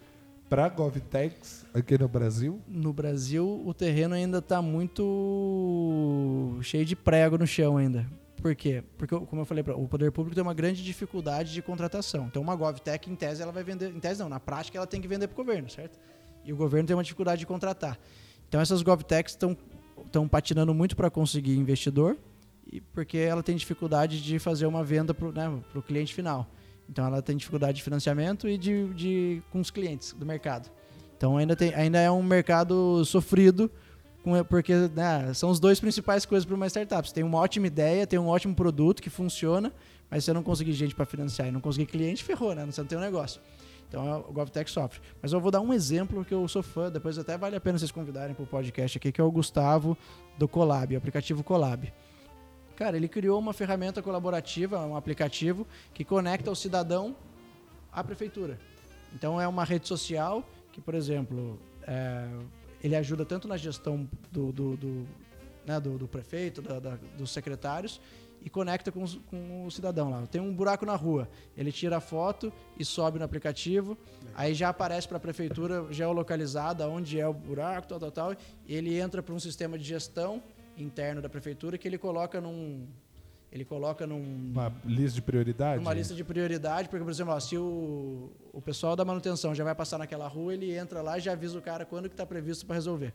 [0.48, 2.60] para GovTechs aqui no Brasil?
[2.68, 8.06] No Brasil, o terreno ainda está muito cheio de prego no chão ainda.
[8.42, 8.82] Por quê?
[8.98, 12.26] Porque, como eu falei, o poder público tem uma grande dificuldade de contratação.
[12.26, 13.94] Então, uma GovTech, em tese, ela vai vender.
[13.94, 15.96] Em tese, não, na prática, ela tem que vender para o governo, certo?
[16.44, 17.96] E o governo tem uma dificuldade de contratar.
[18.48, 22.16] Então, essas GovTechs estão patinando muito para conseguir investidor,
[22.70, 26.50] e porque ela tem dificuldade de fazer uma venda para o né, cliente final.
[26.90, 30.68] Então, ela tem dificuldade de financiamento e de, de, com os clientes do mercado.
[31.16, 33.70] Então, ainda, tem, ainda é um mercado sofrido
[34.48, 37.08] porque né, são os dois principais coisas para uma startup.
[37.08, 39.72] Você tem uma ótima ideia, tem um ótimo produto que funciona,
[40.10, 42.64] mas você não conseguir gente para financiar e não conseguir cliente, ferrou, né?
[42.66, 43.40] Você não tem um negócio.
[43.88, 45.00] Então o GovTech sofre.
[45.20, 47.78] Mas eu vou dar um exemplo que eu sou fã, depois até vale a pena
[47.78, 49.98] vocês convidarem para o podcast aqui, que é o Gustavo
[50.38, 51.92] do Colab, o aplicativo Colab.
[52.74, 57.14] Cara, ele criou uma ferramenta colaborativa, um aplicativo que conecta o cidadão
[57.92, 58.58] à prefeitura.
[59.14, 62.26] Então é uma rede social que, por exemplo, é,
[62.82, 65.08] ele ajuda tanto na gestão do, do, do,
[65.64, 68.00] né, do, do prefeito, da, da, dos secretários,
[68.44, 70.26] e conecta com, os, com, o cidadão lá.
[70.26, 73.96] Tem um buraco na rua, ele tira a foto e sobe no aplicativo,
[74.34, 78.98] aí já aparece para a prefeitura geolocalizada onde é o buraco, tal, tal, tal, ele
[78.98, 80.42] entra para um sistema de gestão
[80.76, 82.88] interno da prefeitura que ele coloca num
[83.52, 85.78] ele coloca num uma lista de prioridade.
[85.78, 89.62] Uma lista de prioridade, porque por exemplo, ó, se o, o pessoal da manutenção já
[89.62, 92.24] vai passar naquela rua, ele entra lá e já avisa o cara quando que está
[92.24, 93.12] previsto para resolver.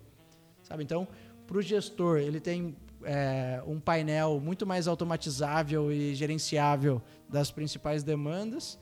[0.62, 0.84] Sabe?
[0.84, 1.08] Então,
[1.48, 8.04] para o gestor, ele tem é, um painel muito mais automatizável e gerenciável das principais
[8.04, 8.78] demandas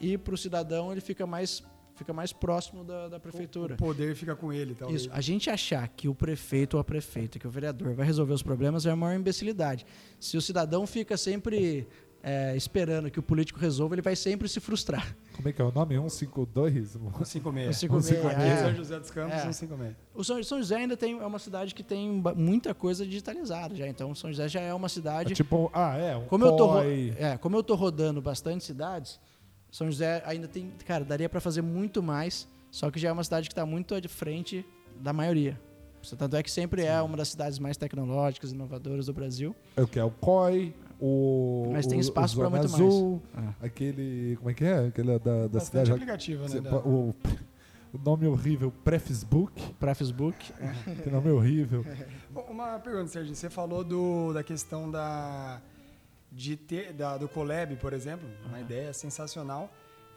[0.00, 1.62] e para o cidadão ele fica mais
[1.98, 3.74] fica mais próximo da, da prefeitura.
[3.74, 5.02] O poder fica com ele, talvez.
[5.02, 5.10] Isso.
[5.12, 8.42] A gente achar que o prefeito ou a prefeita, que o vereador vai resolver os
[8.42, 9.84] problemas é a maior imbecilidade.
[10.18, 11.86] Se o cidadão fica sempre
[12.22, 15.16] é, esperando que o político resolva, ele vai sempre se frustrar.
[15.34, 15.94] Como é que é o nome?
[15.94, 16.90] 152?
[16.90, 17.76] 156.
[17.76, 18.38] 156.
[18.38, 18.56] É.
[18.56, 19.40] São José dos Campos, É.
[19.40, 19.96] 156.
[20.14, 23.86] O São, São José ainda tem, é uma cidade que tem muita coisa digitalizada já.
[23.86, 25.32] Então, São José já é uma cidade.
[25.32, 29.20] É tipo, ah, é, um Como eu, tô, é, como eu tô rodando bastante cidades,
[29.70, 30.72] São José ainda tem.
[30.86, 33.94] Cara, daria para fazer muito mais, só que já é uma cidade que está muito
[33.94, 34.64] à frente
[35.00, 35.58] da maioria.
[36.16, 39.54] Tanto é que sempre é uma das cidades mais tecnológicas, inovadoras do Brasil.
[39.76, 39.98] É o que?
[39.98, 41.68] É o COI, o.
[41.72, 42.74] Mas tem espaço Zona muito mais.
[42.82, 43.66] Azul, É.
[43.66, 44.36] aquele.
[44.36, 44.86] Como é que é?
[44.86, 45.90] Aquele da, da cidade.
[45.92, 46.60] aplicativo, né?
[46.60, 47.14] Da- O,
[47.92, 49.74] o nome horrível, Prefisbook.
[49.74, 50.50] Para Facebook.
[50.60, 50.72] é.
[51.02, 51.84] Que nome horrível.
[52.30, 53.36] Bom, Uma pergunta, Serginho.
[53.36, 55.60] Você falou do, da questão da,
[56.30, 59.70] de ter, da, do Colab, por exemplo, uma ideia sensacional.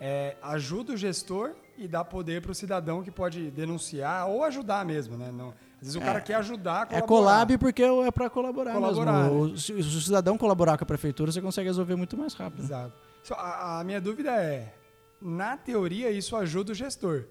[0.04, 4.84] É, ajuda o gestor e dá poder para o cidadão que pode denunciar ou ajudar
[4.84, 5.32] mesmo, né?
[5.32, 6.04] Não, às vezes o É.
[6.06, 9.39] cara quer ajudar É collab porque é para colaborar, Colaborar, mesmo.
[9.54, 12.63] O- Se, o cidadão colaborar com a prefeitura, você consegue resolver muito mais rápido.
[12.63, 12.93] Exato.
[13.21, 14.74] Só a, a minha dúvida é,
[15.21, 17.26] na teoria isso ajuda o gestor,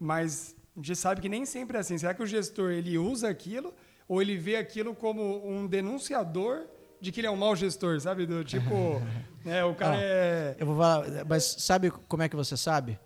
[0.00, 1.98] mas a gente sabe que nem sempre é assim.
[1.98, 3.72] Será que o gestor ele usa aquilo
[4.08, 6.62] ou ele vê aquilo como um denunciador
[7.04, 8.26] de que ele é um mau gestor, sabe?
[8.26, 9.00] Do tipo,
[9.44, 10.00] né, o cara Ah.
[10.02, 12.98] é Eu vou falar, mas sabe como é que você sabe?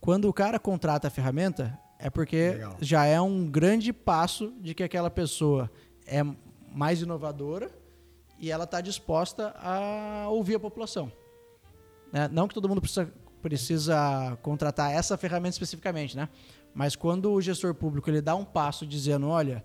[0.00, 2.76] Quando o cara contrata a ferramenta, é porque Legal.
[2.80, 5.70] já é um grande passo de que aquela pessoa
[6.06, 6.22] é
[6.72, 7.70] mais inovadora
[8.38, 11.10] e ela está disposta a ouvir a população.
[12.12, 12.28] Né?
[12.30, 16.28] Não que todo mundo precisa, precisa contratar essa ferramenta especificamente, né?
[16.74, 19.64] Mas quando o gestor público ele dá um passo dizendo, olha,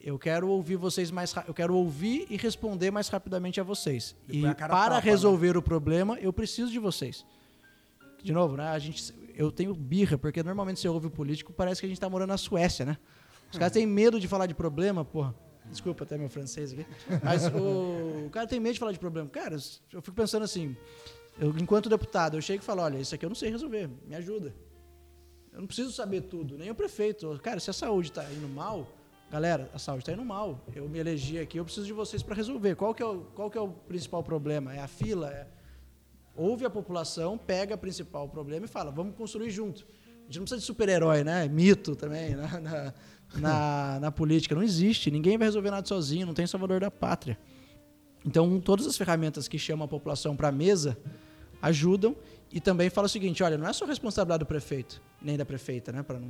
[0.00, 4.16] eu quero ouvir vocês mais, eu quero ouvir e responder mais rapidamente a vocês.
[4.28, 5.00] E a para tapa, né?
[5.00, 7.24] resolver o problema, eu preciso de vocês.
[8.22, 8.68] De novo, né?
[8.68, 11.98] A gente, eu tenho birra porque normalmente você ouve o político, parece que a gente
[11.98, 12.98] está morando na Suécia, né?
[13.52, 15.34] Os caras têm medo de falar de problema, porra.
[15.66, 16.86] Desculpa até meu francês aqui.
[17.22, 19.28] Mas o, o cara tem medo de falar de problema.
[19.28, 19.56] Cara,
[19.92, 20.76] eu fico pensando assim,
[21.38, 24.14] eu, enquanto deputado, eu chego e falo, olha, isso aqui eu não sei resolver, me
[24.14, 24.54] ajuda.
[25.52, 27.38] Eu não preciso saber tudo, nem o prefeito.
[27.42, 28.86] Cara, se a saúde está indo mal,
[29.30, 30.64] galera, a saúde está indo mal.
[30.74, 32.74] Eu me elegi aqui, eu preciso de vocês para resolver.
[32.74, 34.74] Qual que, é o, qual que é o principal problema?
[34.74, 35.30] É a fila?
[35.30, 35.46] É...
[36.34, 39.86] Ouve a população, pega o principal problema e fala, vamos construir junto.
[40.22, 41.48] A gente não precisa de super-herói, né?
[41.48, 42.94] Mito também na, na,
[43.36, 44.54] na, na política.
[44.54, 47.38] Não existe, ninguém vai resolver nada sozinho, não tem salvador da pátria.
[48.24, 50.98] Então, todas as ferramentas que chamam a população para a mesa
[51.62, 52.16] ajudam
[52.52, 55.92] e também fala o seguinte, olha, não é só responsabilidade do prefeito, nem da prefeita,
[55.92, 56.02] né?
[56.02, 56.28] Pra não...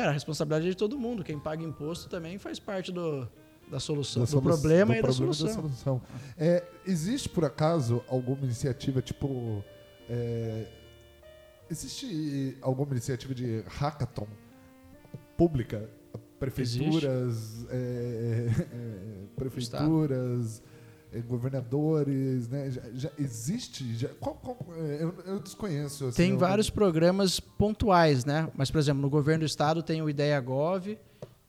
[0.00, 1.22] Cara, a responsabilidade é de todo mundo.
[1.22, 3.28] Quem paga imposto também faz parte do,
[3.70, 5.62] da solução, Da do solu- problema do e da problema solução.
[5.62, 6.02] solução.
[6.38, 9.62] É, existe, por acaso, alguma iniciativa, tipo...
[10.08, 10.66] é,
[11.70, 14.26] existe alguma iniciativa de hackathon
[15.36, 15.88] pública?
[16.38, 20.69] Prefeituras, é, é, prefeituras, é,
[21.26, 22.70] governadores, né?
[22.70, 23.94] Já, já existe?
[23.96, 26.06] Já, qual- qual- é, eu, eu desconheço.
[26.06, 28.48] assim, Tem algum- vários programas pontuais, né?
[28.54, 30.96] Mas, por exemplo, no governo do estado tem o Ideia Gov,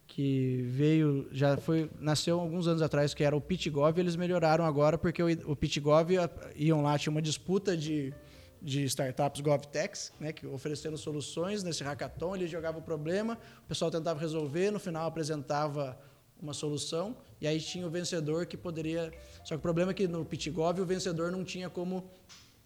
[0.07, 4.65] que veio, já foi, nasceu alguns anos atrás, que era o PitGov, e eles melhoraram
[4.65, 6.09] agora, porque o, o PitGov
[6.55, 8.13] iam lá, tinha uma disputa de,
[8.61, 13.89] de startups GovTechs, né, que oferecendo soluções nesse hackathon, eles jogavam o problema, o pessoal
[13.89, 15.97] tentava resolver, no final apresentava
[16.41, 19.13] uma solução, e aí tinha o vencedor que poderia...
[19.43, 22.09] Só que o problema é que no PitGov o vencedor não tinha como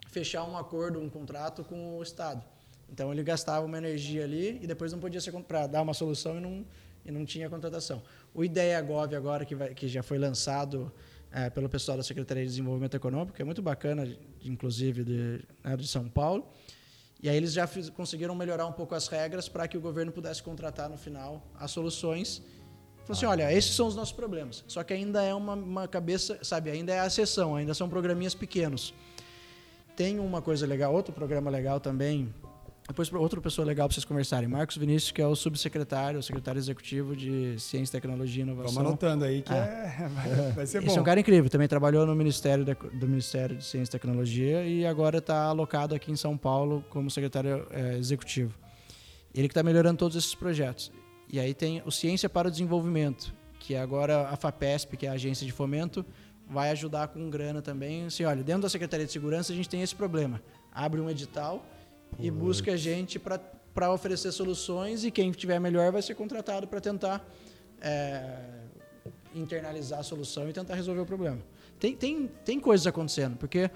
[0.08, 2.44] fechar um acordo, um contrato com o Estado.
[2.90, 6.38] Então ele gastava uma energia ali e depois não podia ser para dar uma solução
[6.38, 6.66] e não,
[7.06, 8.02] e não tinha contratação.
[8.34, 10.92] O Ideia Gov agora, que, vai, que já foi lançado
[11.32, 14.08] eh, pelo pessoal da Secretaria de Desenvolvimento Econômico, é muito bacana,
[14.44, 16.48] inclusive de, né, de São Paulo.
[17.22, 20.12] E aí eles já fiz- conseguiram melhorar um pouco as regras para que o governo
[20.12, 22.42] pudesse contratar no final as soluções.
[23.06, 24.64] Falou assim, olha, esses são os nossos problemas.
[24.68, 28.34] Só que ainda é uma, uma cabeça, sabe, ainda é a sessão, ainda são programinhas
[28.34, 28.94] pequenos.
[29.96, 32.34] Tem uma coisa legal, outro programa legal também.
[32.88, 34.48] Depois, outra pessoa legal para vocês conversarem.
[34.48, 38.82] Marcos Vinícius, que é o subsecretário, o secretário executivo de Ciência, Tecnologia e Vamos Inovação.
[38.88, 39.56] anotando aí que Ah.
[39.56, 40.98] é, vai, vai ser Esse bom.
[40.98, 41.50] é um cara incrível.
[41.50, 45.96] Também trabalhou no Ministério, da- do Ministério de Ciência e Tecnologia e agora está alocado
[45.96, 48.54] aqui em São Paulo como secretário eh, executivo.
[49.34, 50.92] Ele que está melhorando todos esses projetos.
[51.36, 55.10] E aí tem o Ciência para o Desenvolvimento, que é agora a FAPESP, que é
[55.10, 56.06] a agência de fomento,
[56.48, 58.06] vai ajudar com grana também.
[58.06, 60.42] Assim, olha, dentro da Secretaria de Segurança a gente tem esse problema.
[60.72, 61.66] Abre um edital
[62.18, 67.22] e busca gente para oferecer soluções e quem tiver melhor vai ser contratado para tentar
[67.82, 68.38] é,
[69.36, 71.40] internalizar a solução e tentar resolver o problema.
[71.78, 73.70] Tem, tem, tem coisas acontecendo, porque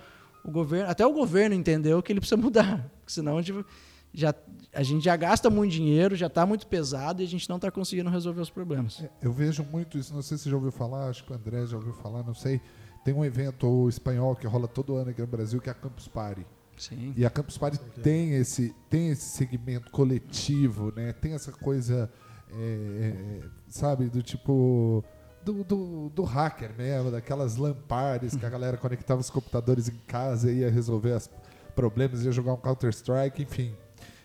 [0.45, 3.65] o governo, até o governo entendeu que ele precisa mudar, senão a gente
[4.13, 4.33] já,
[4.73, 7.69] a gente já gasta muito dinheiro, já está muito pesado e a gente não está
[7.69, 9.01] conseguindo resolver os problemas.
[9.01, 11.35] É, eu vejo muito isso, não sei se você já ouviu falar, acho que o
[11.35, 12.61] André já ouviu falar, não sei.
[13.03, 16.07] Tem um evento espanhol que rola todo ano aqui no Brasil, que é a Campus
[16.07, 16.45] Party.
[16.77, 17.13] Sim.
[17.15, 21.13] E a Campus Party tem esse, tem esse segmento coletivo, né?
[21.13, 22.09] Tem essa coisa,
[22.51, 25.03] é, sabe, do tipo
[25.43, 30.51] do, do, do, hacker mesmo, daquelas lampares que a galera conectava os computadores em casa
[30.51, 31.29] e ia resolver os
[31.75, 33.73] problemas, ia jogar um Counter-Strike, enfim.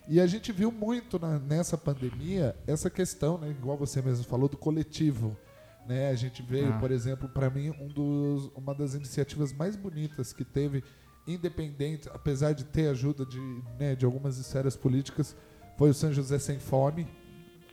[0.06, 4.48] E a gente viu muito na, nessa pandemia essa questão, né, igual você mesmo falou,
[4.48, 5.36] do coletivo.
[5.86, 6.10] Né?
[6.10, 6.78] A gente veio, ah.
[6.78, 10.84] por exemplo, para mim, um dos, uma das iniciativas mais bonitas que teve,
[11.26, 13.40] independente, apesar de ter ajuda de,
[13.78, 15.34] né, de algumas esferas políticas,
[15.76, 17.06] foi o São José Sem Fome.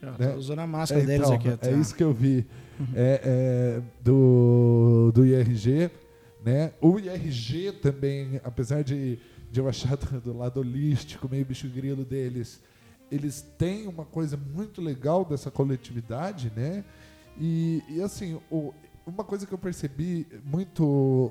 [0.02, 0.34] Ah, né?
[0.34, 1.48] usando a máscara é, deles então, aqui.
[1.48, 1.70] Até.
[1.70, 2.46] É isso que eu vi.
[2.80, 2.86] Uhum.
[2.94, 5.90] É, é, do, do IRG.
[6.44, 6.72] Né?
[6.80, 9.18] O IRG também, apesar de
[9.52, 12.58] de eu achar do, do lado holístico, meio bicho grilo deles,
[13.10, 16.82] eles têm uma coisa muito legal dessa coletividade, né?
[17.38, 18.72] E, e assim, o,
[19.06, 21.30] uma coisa que eu percebi muito.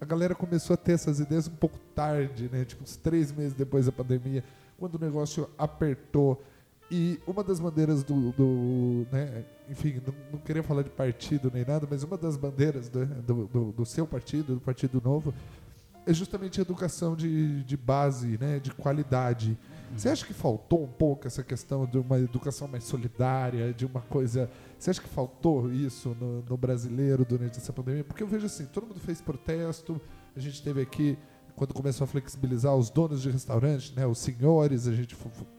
[0.00, 2.64] A galera começou a ter essas ideias um pouco tarde, né?
[2.64, 4.42] Tipo, uns três meses depois da pandemia,
[4.76, 6.42] quando o negócio apertou.
[6.90, 8.32] E uma das bandeiras do.
[8.32, 12.88] do né, enfim, não, não, queria falar de partido nem nada, mas uma das bandeiras
[12.88, 15.32] do, do, do seu partido, do Partido Novo,
[16.06, 19.58] é justamente educação de, de base, né, de qualidade.
[19.96, 24.00] Você acha que faltou um pouco essa questão de uma educação mais solidária, de uma
[24.00, 24.50] coisa.
[24.78, 28.02] Você acha que faltou isso no, no brasileiro durante essa pandemia?
[28.02, 30.00] Porque eu vejo assim, todo mundo fez protesto,
[30.36, 31.16] a gente teve aqui,
[31.54, 35.16] quando começou a flexibilizar, os donos de restaurante, né, os senhores, a gente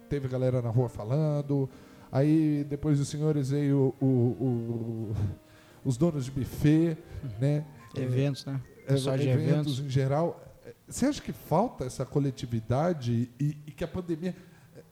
[0.10, 1.70] teve galera na rua falando.
[2.12, 5.16] Aí depois dos senhores veio o, o, o,
[5.84, 6.98] os donos de buffet,
[7.40, 7.66] né?
[7.96, 8.62] Eventos, né?
[8.88, 10.41] Pessoal de eventos, eventos em geral.
[10.88, 14.36] Você acha que falta essa coletividade e, e, que a pandemia.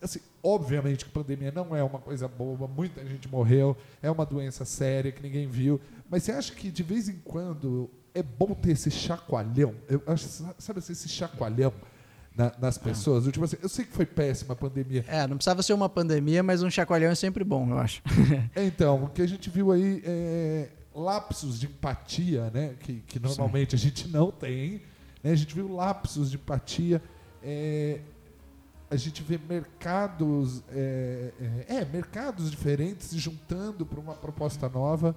[0.02, 4.26] Assim, obviamente que a pandemia não é uma coisa boba, muita gente morreu, é uma
[4.26, 5.80] doença séria que ninguém viu.
[6.10, 9.76] Mas você acha que de vez em quando é bom ter esse chacoalhão?
[9.88, 10.28] Eu acho,
[10.58, 11.74] sabe assim, esse chacoalhão
[12.36, 13.26] na, nas pessoas?
[13.26, 15.06] Eu, tipo assim, eu sei que foi péssima a pandemia.
[15.08, 18.02] É, não precisava ser uma pandemia, mas um chacoalhão é sempre bom, eu acho.
[18.56, 22.76] então, o que a gente viu aí é lapsos de empatia, né?
[22.80, 23.76] Que, que normalmente Sim.
[23.76, 24.82] a gente não tem.
[25.24, 25.32] Né?
[25.32, 27.02] A gente viu lapsos de empatia.
[27.42, 28.00] É,
[28.90, 31.32] a gente vê mercados, é,
[31.68, 35.16] é, é mercados diferentes se juntando para uma proposta nova.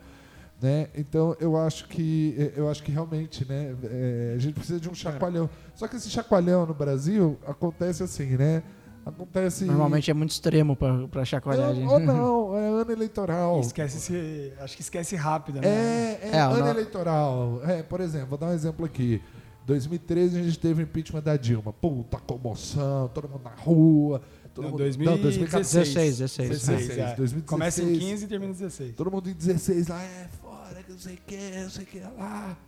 [0.60, 0.88] Né?
[0.94, 4.88] Então eu acho que é, eu acho que realmente né, é, a gente precisa de
[4.88, 5.50] um chacoalhão.
[5.74, 8.62] Só que esse chacoalhão no Brasil acontece assim, né?
[9.06, 9.64] Acontece.
[9.64, 11.88] Normalmente é muito extremo para chacoalhar, gente.
[11.88, 13.60] Ou não, é ano eleitoral.
[13.60, 15.68] Esquece se, acho que esquece rápido, né?
[15.68, 16.68] É, é, é ano não...
[16.68, 17.60] eleitoral.
[17.64, 19.22] É, por exemplo, vou dar um exemplo aqui.
[19.64, 21.72] 2013 a gente teve o impeachment da Dilma.
[21.72, 24.20] Puta comoção, todo mundo na rua.
[24.52, 25.16] Todo não, mundo, 2016.
[25.16, 26.18] Não, 2016.
[26.18, 27.14] 16, 16, 16 é.
[27.14, 27.44] 2016.
[27.44, 28.94] Começa em 15 e termina em 16.
[28.96, 31.86] Todo mundo em 16 lá, é fora, que não sei o que, não sei o
[31.86, 32.58] que lá.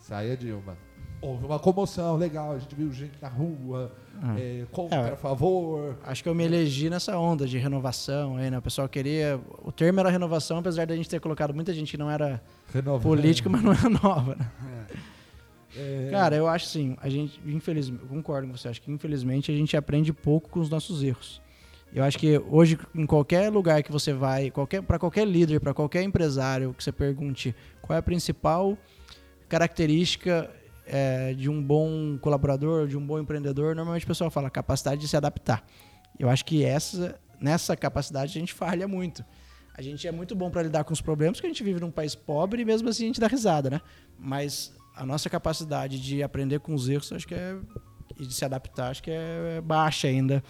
[0.00, 0.78] Sai a Dilma.
[1.20, 4.34] Houve uma comoção legal, a gente viu gente na rua ah.
[4.38, 5.96] É, contra, é, a favor.
[6.04, 8.36] Acho que eu me elegi nessa onda de renovação.
[8.36, 8.58] Aí, né?
[8.58, 9.40] O pessoal queria.
[9.62, 13.02] O termo era renovação, apesar da gente ter colocado muita gente que não era Renova,
[13.02, 14.36] político, mas não era nova.
[14.36, 14.50] Né?
[15.76, 16.08] É.
[16.10, 19.54] Cara, eu acho assim, a gente, infelizmente, eu concordo com você, acho que infelizmente a
[19.54, 21.42] gente aprende pouco com os nossos erros.
[21.92, 25.72] Eu acho que hoje, em qualquer lugar que você vai, qualquer, para qualquer líder, para
[25.72, 28.76] qualquer empresário que você pergunte qual é a principal
[29.48, 30.50] característica
[30.86, 35.08] é, de um bom colaborador, de um bom empreendedor, normalmente o pessoal fala capacidade de
[35.08, 35.64] se adaptar.
[36.18, 39.24] Eu acho que essa, nessa capacidade a gente falha muito.
[39.74, 41.90] A gente é muito bom para lidar com os problemas, porque a gente vive num
[41.90, 43.80] país pobre e mesmo assim a gente dá risada, né?
[44.18, 47.58] Mas a nossa capacidade de aprender com os erros, acho que é
[48.18, 50.42] e de se adaptar, acho que é baixa ainda.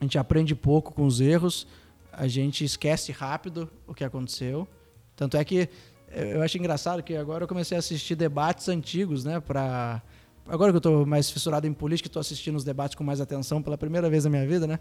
[0.00, 1.66] A gente aprende pouco com os erros,
[2.12, 4.68] a gente esquece rápido o que aconteceu.
[5.16, 5.68] Tanto é que
[6.16, 10.02] eu acho engraçado que agora eu comecei a assistir debates antigos, né, para
[10.48, 13.62] agora que eu estou mais fissurado em política, estou assistindo os debates com mais atenção
[13.62, 14.78] pela primeira vez na minha vida, né?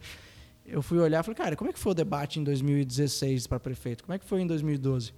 [0.65, 3.59] Eu fui olhar e falei, cara, como é que foi o debate em 2016 para
[3.59, 4.03] prefeito?
[4.03, 5.13] Como é que foi em 2012?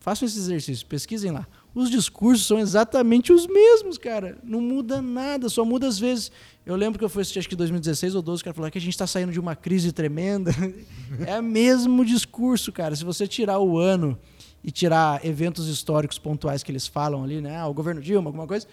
[0.00, 1.46] Façam esse exercício, pesquisem lá.
[1.72, 4.36] Os discursos são exatamente os mesmos, cara.
[4.42, 6.32] Não muda nada, só muda às vezes.
[6.66, 8.78] Eu lembro que eu fui assistir, acho que 2016 ou 12, o cara falou que
[8.78, 10.50] a gente está saindo de uma crise tremenda.
[11.24, 12.96] é o mesmo discurso, cara.
[12.96, 14.18] Se você tirar o ano
[14.64, 17.56] e tirar eventos históricos pontuais que eles falam ali, né?
[17.56, 18.66] Ah, o governo Dilma, alguma coisa.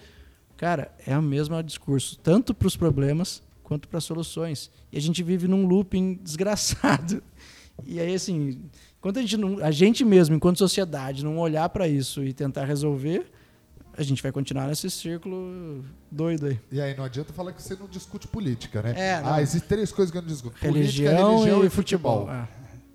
[0.56, 4.70] Cara, é o mesmo discurso, tanto para os problemas quanto para as soluções.
[4.92, 7.22] E a gente vive num looping desgraçado.
[7.86, 8.60] E aí, assim,
[8.98, 12.64] enquanto a gente, não, a gente mesmo, enquanto sociedade, não olhar para isso e tentar
[12.66, 13.30] resolver,
[13.96, 16.60] a gente vai continuar nesse círculo doido aí.
[16.70, 18.94] E aí não adianta falar que você não discute política, né?
[18.96, 20.56] É, ah, existem três coisas que eu não discuto.
[20.60, 22.26] Religião, política, religião e, e futebol.
[22.26, 22.34] futebol.
[22.34, 22.48] É.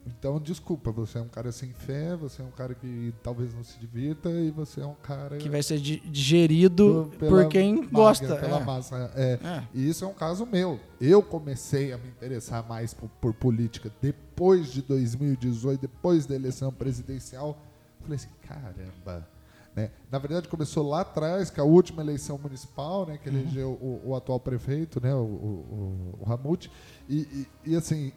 [0.07, 3.63] Então, desculpa, você é um cara sem fé, você é um cara que talvez não
[3.63, 7.87] se divirta e você é um cara Que vai ser di- digerido pela por quem
[7.87, 8.35] gosta.
[8.35, 8.63] Pela é.
[8.63, 9.11] massa.
[9.15, 9.39] É.
[9.43, 9.67] É.
[9.73, 10.79] E isso é um caso meu.
[11.01, 16.71] Eu comecei a me interessar mais por, por política depois de 2018, depois da eleição
[16.71, 17.57] presidencial.
[18.01, 19.27] Falei assim, caramba.
[19.75, 19.91] Né?
[20.09, 23.35] Na verdade, começou lá atrás, com a última eleição municipal, né, que Uhum.
[23.39, 26.71] elegeu o, o atual prefeito, né, o, o, o- Ramute.
[27.09, 28.13] E, e- e, assim,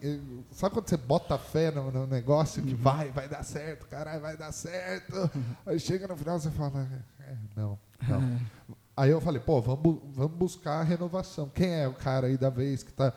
[0.51, 2.69] sabe quando você bota fé no, no negócio Uhum.
[2.69, 5.29] que vai, vai dar certo, caralho, vai dar certo.
[5.65, 6.87] Aí chega no final você fala,
[7.19, 8.39] é, não, não.
[8.95, 11.49] Aí eu falei, pô, vamos, vamos buscar a renovação.
[11.53, 13.13] Quem é o cara aí da vez que tá.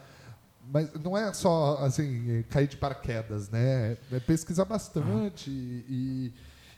[0.64, 3.96] Mas não é só assim, cair de paraquedas, né?
[4.12, 5.50] É pesquisar bastante.
[5.50, 6.32] E,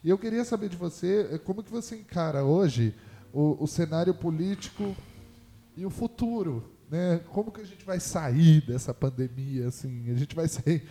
[0.05, 2.94] e eu queria saber de você, eh, como que você encara hoje
[3.32, 4.94] o, o cenário político
[5.76, 7.20] e o futuro, né?
[7.32, 10.11] Como que a gente vai sair dessa pandemia, assim?
[10.11, 10.82] A gente vai sair,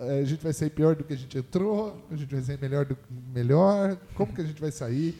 [0.00, 2.04] eh, a gente vai sair pior do que a gente entrou?
[2.10, 2.96] A gente vai sair melhor do
[3.32, 3.96] melhor?
[4.14, 5.16] Como que a gente vai sair?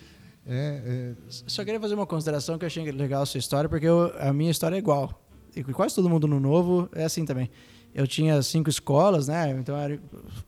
[0.48, 3.86] É, é, Só queria fazer uma consideração que eu achei legal a sua história, porque
[3.86, 5.22] eu- a minha história é igual.
[5.56, 7.50] E quase todo mundo no novo é assim também.
[7.94, 9.50] Eu tinha cinco escolas, né?
[9.58, 10.00] Então eu era-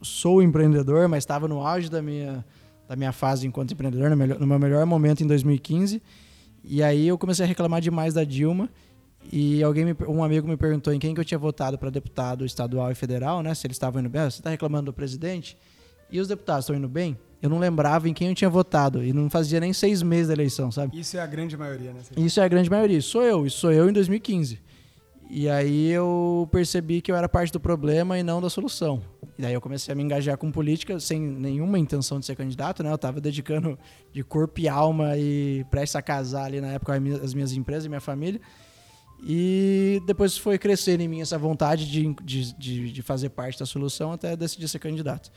[0.02, 2.44] sou empreendedor, mas estava no auge da minha,
[2.88, 6.02] da minha fase enquanto empreendedor, no, melhor- no meu melhor momento em 2015.
[6.64, 8.68] E aí eu comecei a reclamar demais da Dilma.
[9.32, 12.44] E alguém me, um amigo me perguntou em quem que eu tinha votado para deputado
[12.46, 13.54] estadual e federal, né?
[13.54, 14.22] Se eles estavam indo bem.
[14.22, 15.56] Ah, Você está reclamando do presidente?
[16.10, 17.18] E os deputados estão indo bem?
[17.42, 19.04] Eu não lembrava em quem eu tinha votado.
[19.04, 20.98] E não fazia nem seis meses da eleição, sabe?
[20.98, 22.00] Isso é a grande maioria, né?
[22.16, 23.00] Isso é a grande maioria.
[23.02, 23.46] Sou eu.
[23.46, 24.58] Isso sou eu em 2015.
[25.30, 29.02] E aí eu percebi que eu era parte do problema e não da solução.
[29.38, 32.82] E daí eu comecei a me engajar com política sem nenhuma intenção de ser candidato,
[32.82, 32.90] né?
[32.90, 33.78] Eu estava dedicando
[34.10, 37.88] de corpo e alma e prestes a casar ali na época as minhas empresas e
[37.88, 38.40] minha família.
[39.22, 44.12] E depois foi crescendo em mim essa vontade de, de, de, fazer parte da solução
[44.12, 45.30] até decidir ser candidato.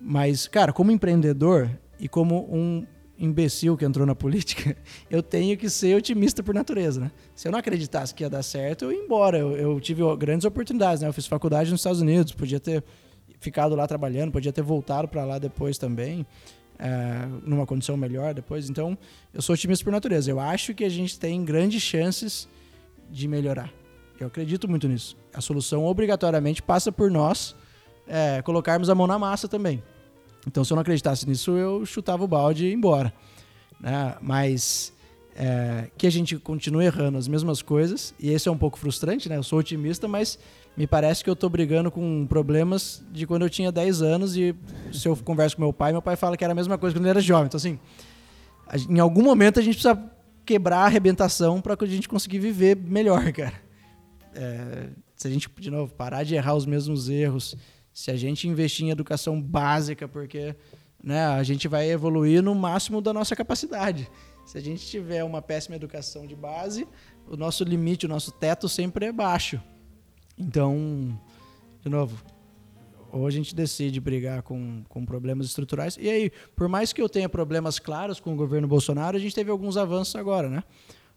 [0.00, 2.86] Mas, cara, como empreendedor e como um
[3.22, 4.76] imbecil que entrou na política,
[5.08, 7.12] eu tenho que ser otimista por natureza, né?
[7.34, 9.38] Se eu não acreditasse que ia dar certo, eu ia embora.
[9.38, 11.08] Eu, eu tive grandes oportunidades, né?
[11.08, 12.82] Eu fiz faculdade nos Estados Unidos, podia ter
[13.38, 16.26] ficado lá trabalhando, podia ter voltado para lá depois também,
[16.78, 18.68] é, numa condição melhor depois.
[18.68, 18.98] Então,
[19.32, 20.28] eu sou otimista por natureza.
[20.28, 22.48] Eu acho que a gente tem grandes chances
[23.08, 23.72] de melhorar.
[24.18, 25.16] Eu acredito muito nisso.
[25.32, 27.54] A solução obrigatoriamente passa por nós
[28.06, 29.82] é, colocarmos a mão na massa também.
[30.46, 33.12] Então, se eu não acreditasse nisso, eu chutava o balde e ia embora.
[33.80, 34.16] Né?
[34.20, 34.92] Mas
[35.34, 39.28] é, que a gente continue errando as mesmas coisas, e esse é um pouco frustrante,
[39.28, 39.36] né?
[39.36, 40.38] Eu sou otimista, mas
[40.76, 44.54] me parece que eu estou brigando com problemas de quando eu tinha 10 anos e
[44.92, 47.04] se eu converso com meu pai, meu pai fala que era a mesma coisa quando
[47.04, 47.46] ele era jovem.
[47.46, 47.78] Então, assim,
[48.88, 50.02] em algum momento a gente precisa
[50.44, 53.54] quebrar a arrebentação para que a gente conseguir viver melhor, cara.
[54.34, 57.54] É, se a gente, de novo, parar de errar os mesmos erros,
[57.92, 60.56] se a gente investir em educação básica, porque
[61.02, 64.08] né, a gente vai evoluir no máximo da nossa capacidade.
[64.44, 66.86] Se a gente tiver uma péssima educação de base,
[67.28, 69.60] o nosso limite, o nosso teto sempre é baixo.
[70.36, 71.18] Então,
[71.80, 72.22] de novo,
[73.12, 75.98] ou a gente decide brigar com, com problemas estruturais.
[76.00, 79.34] E aí, por mais que eu tenha problemas claros com o governo Bolsonaro, a gente
[79.34, 80.64] teve alguns avanços agora, né?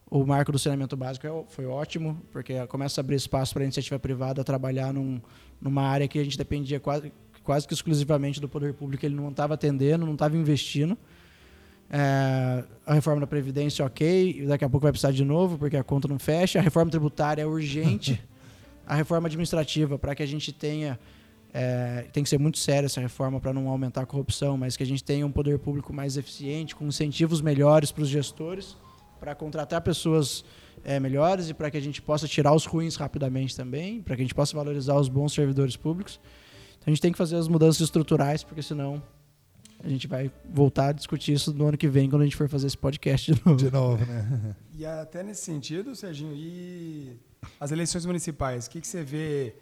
[0.07, 3.65] O marco do saneamento básico é foi ótimo, porque começa a abrir espaço para a
[3.65, 5.19] iniciativa privada trabalhar num,
[5.61, 7.11] numa área que a gente dependia quase,
[7.43, 10.97] quase que exclusivamente do poder público, ele não estava atendendo, não estava investindo.
[11.89, 15.83] É, a reforma da Previdência, ok, daqui a pouco vai precisar de novo, porque a
[15.83, 16.59] conta não fecha.
[16.59, 18.21] A reforma tributária é urgente.
[18.85, 20.99] a reforma administrativa, para que a gente tenha.
[21.57, 24.83] É, tem que ser muito séria essa reforma para não aumentar a corrupção, mas que
[24.83, 28.75] a gente tenha um poder público mais eficiente, com incentivos melhores para os gestores,
[29.21, 30.43] para contratar pessoas
[30.83, 34.21] é, melhores e para que a gente possa tirar os ruins rapidamente também, para que
[34.21, 36.19] a gente possa valorizar os bons servidores públicos.
[36.77, 39.01] Então a gente tem que fazer as mudanças estruturais, porque senão
[39.83, 42.49] a gente vai voltar a discutir isso no ano que vem, quando a gente for
[42.49, 43.57] fazer esse podcast de novo.
[43.57, 44.55] de novo, né?
[44.73, 47.19] E até nesse sentido, Serginho, e
[47.59, 49.55] as eleições municipais, o que, que você vê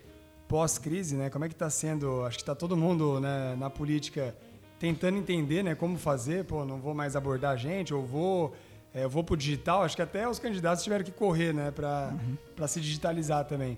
[0.47, 1.29] pós-crise, né?
[1.29, 2.23] Como é que está sendo?
[2.23, 4.35] Acho que está todo mundo né, na política
[4.79, 6.45] tentando entender, né, como fazer.
[6.45, 8.53] Pô, não vou mais abordar a gente, ou vou,
[9.01, 9.83] eu vou pro digital.
[9.83, 12.13] Acho que até os candidatos tiveram que correr, né, para
[12.55, 13.77] para se digitalizar também.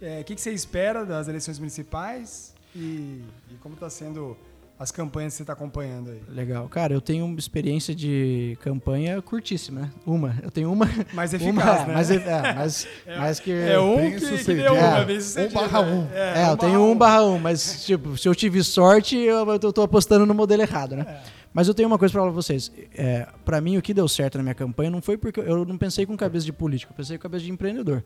[0.00, 4.36] É, O que, que você espera das eleições municipais e, e como está sendo
[4.78, 6.20] as campanhas que você está acompanhando aí.
[6.28, 6.68] Legal.
[6.68, 9.90] Cara, eu tenho uma experiência de campanha curtíssima, né?
[10.04, 10.36] Uma.
[10.42, 10.88] Eu tenho uma.
[11.12, 11.94] Mais uma, eficaz, né?
[11.94, 13.52] mais, é, mais, mais que.
[13.52, 15.92] É um bem que, que deu uma, É, bem um barra né?
[15.92, 16.08] um.
[16.12, 19.82] É, eu tenho um barra um, mas, tipo, se eu tive sorte, eu, eu tô
[19.82, 21.22] apostando no modelo errado, né?
[21.54, 22.72] Mas eu tenho uma coisa pra falar pra vocês.
[22.96, 25.78] É, para mim, o que deu certo na minha campanha não foi porque eu não
[25.78, 28.04] pensei com cabeça de político, eu pensei com cabeça de empreendedor.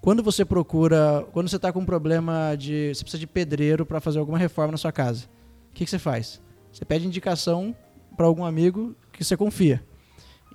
[0.00, 4.00] Quando você procura, quando você tá com um problema de, você precisa de pedreiro para
[4.00, 5.26] fazer alguma reforma na sua casa,
[5.70, 6.42] o que, que você faz?
[6.72, 7.74] Você pede indicação
[8.16, 9.80] para algum amigo que você confia.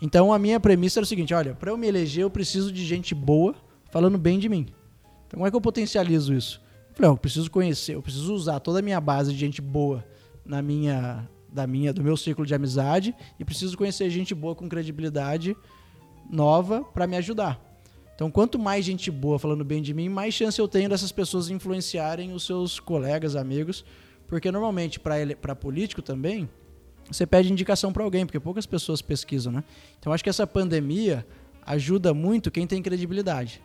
[0.02, 2.86] Então a minha premissa era o seguinte: olha, para eu me eleger, eu preciso de
[2.86, 3.56] gente boa
[3.90, 4.68] falando bem de mim.
[5.28, 6.62] Então como é que eu potencializo isso?
[6.90, 9.62] Eu falei, ó, eu preciso conhecer, eu preciso usar toda a minha base de gente
[9.62, 10.04] boa
[10.46, 11.26] na minha,
[11.58, 15.58] da minha, do meu ciclo de amizade e preciso conhecer gente boa com credibilidade
[16.30, 17.60] nova para me ajudar.
[18.14, 21.50] Então, quanto mais gente boa falando bem de mim, mais chance eu tenho dessas pessoas
[21.50, 23.84] influenciarem os seus colegas, amigos,
[24.28, 26.48] porque normalmente para político também
[27.10, 29.64] você pede indicação para alguém, porque poucas pessoas pesquisam, né?
[30.00, 31.26] Então, acho que essa pandemia
[31.66, 33.64] ajuda muito quem tem credibilidade.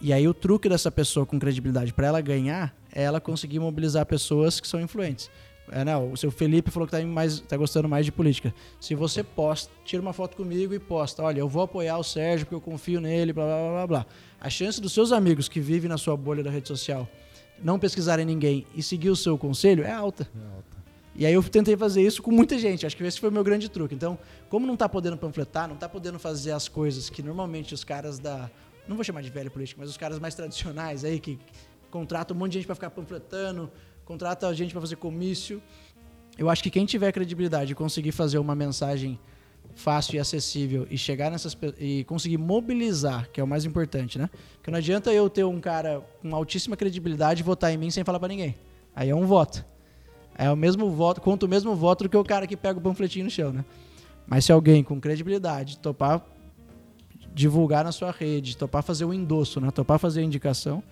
[0.00, 4.04] E aí o truque dessa pessoa com credibilidade para ela ganhar é ela conseguir mobilizar
[4.06, 5.30] pessoas que são influentes.
[5.70, 8.54] É, né, o seu Felipe falou que está mais, tá gostando mais de política.
[8.78, 12.46] Se você posta, tira uma foto comigo e posta, olha, eu vou apoiar o Sérgio
[12.46, 14.06] porque eu confio nele, blá blá blá blá.
[14.40, 17.08] A chance dos seus amigos que vivem na sua bolha da rede social
[17.62, 20.28] não pesquisarem ninguém e seguir o seu conselho é alta.
[21.16, 22.84] E aí eu tentei fazer isso com muita gente.
[22.84, 23.94] Acho que esse foi o meu grande truque.
[23.94, 27.84] Então, como não está podendo panfletar, não está podendo fazer as coisas que normalmente os
[27.84, 28.50] caras da.
[28.88, 31.38] Não vou chamar de velho político, mas os caras mais tradicionais aí, que
[31.90, 33.70] contratam um monte de gente para ficar panfletando,
[34.04, 35.62] contrata gente para fazer comício.
[36.36, 39.18] Eu acho que quem tiver credibilidade e conseguir fazer uma mensagem
[39.74, 44.28] fácil e acessível e chegar nessas e conseguir mobilizar, que é o mais importante, né?
[44.54, 48.18] Porque não adianta eu ter um cara com altíssima credibilidade votar em mim sem falar
[48.18, 48.54] para ninguém.
[48.94, 49.64] Aí é um voto.
[50.36, 52.82] É o mesmo voto, conta o mesmo voto do que o cara que pega o
[52.82, 53.64] panfletinho no chão, né?
[54.26, 56.24] Mas se alguém com credibilidade topar
[57.32, 59.70] divulgar na sua rede, topar fazer o endosso, né?
[59.70, 60.82] Topar fazer a indicação,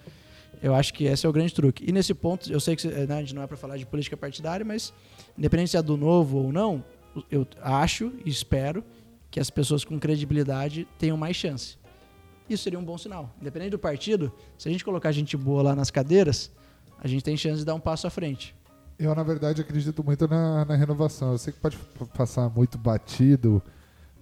[0.63, 1.85] eu acho que esse é o grande truque.
[1.87, 4.17] E nesse ponto, eu sei que né, a gente não é para falar de política
[4.17, 4.93] partidária, mas
[5.37, 6.85] independente se é do novo ou não,
[7.31, 8.85] eu acho e espero
[9.31, 11.77] que as pessoas com credibilidade tenham mais chance.
[12.49, 13.35] Isso seria um bom sinal.
[13.41, 16.51] Independente do partido, se a gente colocar gente boa lá nas cadeiras,
[16.99, 18.55] a gente tem chance de dar um passo à frente.
[18.99, 21.33] Eu, na verdade, acredito muito na, na renovação.
[21.33, 21.77] Eu sei que pode
[22.17, 23.61] passar muito batido,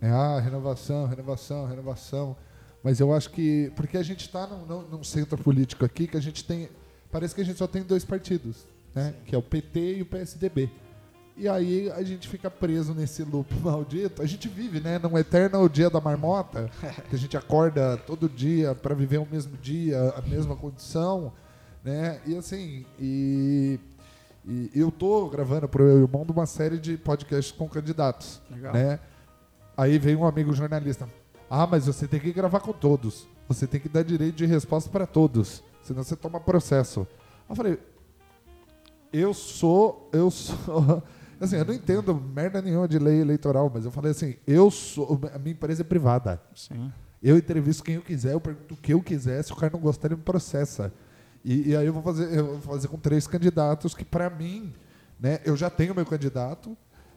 [0.01, 0.11] né?
[0.11, 2.37] Ah, renovação, renovação, renovação.
[2.83, 3.71] Mas eu acho que.
[3.77, 6.69] Porque a gente está num, num- num centro político aqui que a gente tem.
[7.13, 9.15] Parece que a gente só tem dois partidos, né?
[9.27, 10.71] Que é o PT e o PSDB.
[11.37, 14.23] E aí a gente fica preso nesse loop maldito.
[14.23, 14.99] A gente vive, né?
[14.99, 16.71] Num eterno dia da marmota,
[17.11, 21.33] que a gente acorda todo dia para viver o mesmo dia, a mesma condição,
[21.85, 22.21] né?
[22.27, 23.79] E assim, e,
[24.47, 28.73] e eu tô gravando pro meu irmão de uma série de podcasts com candidatos, Legal.
[28.73, 28.99] né?
[29.77, 31.09] Aí vem um amigo jornalista.
[31.51, 33.27] Ah, mas você tem que gravar com todos.
[33.49, 37.05] Você tem que dar direito de resposta para todos, senão você toma processo.
[37.49, 37.79] Eu falei,
[39.13, 41.03] eu sou, eu sou,
[41.41, 45.21] assim, eu não entendo merda nenhuma de lei eleitoral, mas eu falei assim, eu sou,
[45.35, 46.41] a minha empresa é privada.
[46.55, 46.93] Sim.
[47.21, 49.81] Eu entrevisto quem eu quiser, eu pergunto o que eu quiser, se o cara não
[49.81, 50.93] gostar, ele me processa.
[51.45, 54.73] E, e aí eu vou fazer, eu vou fazer com três candidatos que para mim,
[55.19, 56.77] né, eu já tenho meu candidato,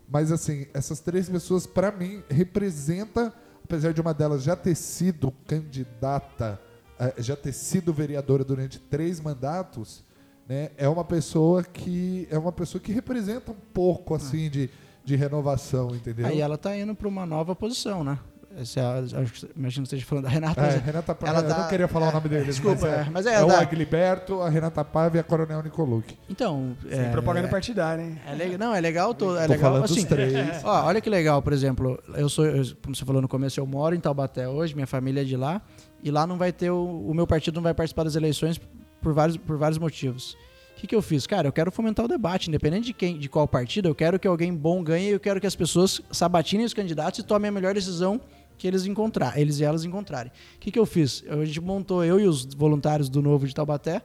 [0.09, 3.33] mas assim, essas três pessoas para mim representa,
[3.63, 6.59] apesar de uma delas já ter sido candidata,
[6.99, 10.03] eh, já ter sido vereadora durante três mandatos,
[10.47, 14.69] né, é uma pessoa que é uma pessoa que representa um pouco assim de,
[15.03, 16.25] de renovação, entendeu?
[16.25, 18.19] Aí ela tá indo para uma nova posição, né?
[18.55, 20.61] Esse é, acho que, imagino que você esteja falando da Renata.
[20.61, 22.81] É, é- Renata Paiva, ela eu tá- não queria falar é, o nome deles, desculpa,
[22.81, 25.63] mas é, é, mas é é o da- Agliberto, a Renata Paiva e a Coronel
[25.63, 26.17] Nicolucci.
[26.29, 28.19] Então, Sem é, propaganda partidária, hein?
[28.27, 29.95] é não, é legal, tô, é Tô legal falando assim.
[29.95, 30.63] dos três.
[30.63, 33.65] Ó, olha que legal, por exemplo, eu sou, eu- como você falou no começo, eu
[33.65, 35.61] moro em Taubaté hoje, minha família é de lá,
[36.03, 38.61] e lá não vai ter o, o meu partido não vai participar das eleições
[39.01, 40.37] por vários, por vários motivos.
[40.75, 41.25] O que, que eu fiz?
[41.25, 44.27] Cara, eu quero fomentar o debate, independente de quem, de qual partido, eu quero que
[44.27, 47.73] alguém bom ganhe, eu quero que as pessoas sabatinem os candidatos e tomem a melhor
[47.73, 48.19] decisão
[48.63, 50.31] que eles encontrar, eles e elas encontrarem.
[50.55, 51.21] O que, que eu fiz?
[51.25, 54.01] Eu- A gente montou, eu e os voluntários do Novo de Taubaté,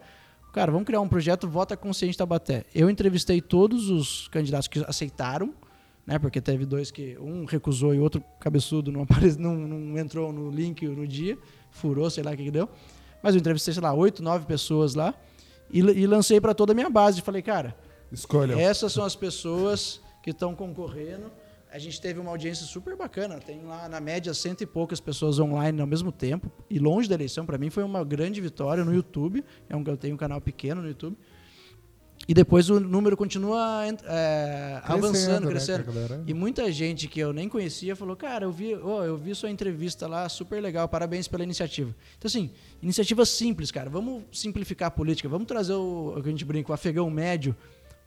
[0.52, 2.64] cara, vamos criar um projeto Vota Consciente Taubaté.
[2.74, 5.54] Eu entrevistei todos os candidatos que aceitaram,
[6.04, 6.18] né?
[6.18, 10.32] Porque teve dois que um recusou e o outro cabeçudo não, apare, não, não entrou
[10.32, 11.38] no link no dia,
[11.70, 12.68] furou, sei lá o que, que deu.
[13.22, 15.14] Mas eu entrevistei, sei lá, oito, nove pessoas lá
[15.70, 17.22] e, e lancei para toda a minha base.
[17.22, 17.76] Falei, cara,
[18.10, 18.58] Escolham.
[18.58, 21.30] essas são as pessoas que estão concorrendo.
[21.70, 23.38] A gente teve uma audiência super bacana.
[23.38, 26.50] Tem lá, na média, cento e poucas pessoas online ao mesmo tempo.
[26.70, 29.44] E longe da eleição, para mim, foi uma grande vitória no YouTube.
[29.68, 31.16] É um, eu tenho um canal pequeno no YouTube.
[32.26, 35.84] E depois o número continua é, avançando, né, crescendo.
[35.84, 39.34] galera- E muita gente que eu nem conhecia falou, cara, eu vi, ó, eu vi
[39.34, 41.94] sua entrevista lá, super legal, parabéns pela iniciativa.
[42.18, 42.50] Então, assim,
[42.82, 43.88] iniciativa simples, cara.
[43.88, 47.54] Vamos simplificar a política, vamos trazer o, o que a gente brinca, o afegão médio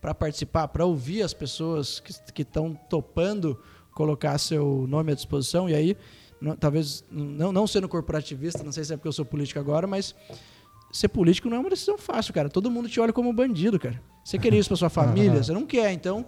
[0.01, 1.99] para participar, para ouvir as pessoas
[2.33, 3.57] que estão topando
[3.93, 5.69] colocar seu nome à disposição.
[5.69, 5.95] E aí,
[6.41, 9.85] não- talvez, não, não sendo corporativista, não sei se é porque eu sou político agora,
[9.85, 10.15] mas
[10.91, 12.49] ser político não é uma decisão fácil, cara.
[12.49, 14.01] Todo mundo te olha como bandido, cara.
[14.23, 15.43] Você quer isso para sua família?
[15.43, 16.25] Você não quer, então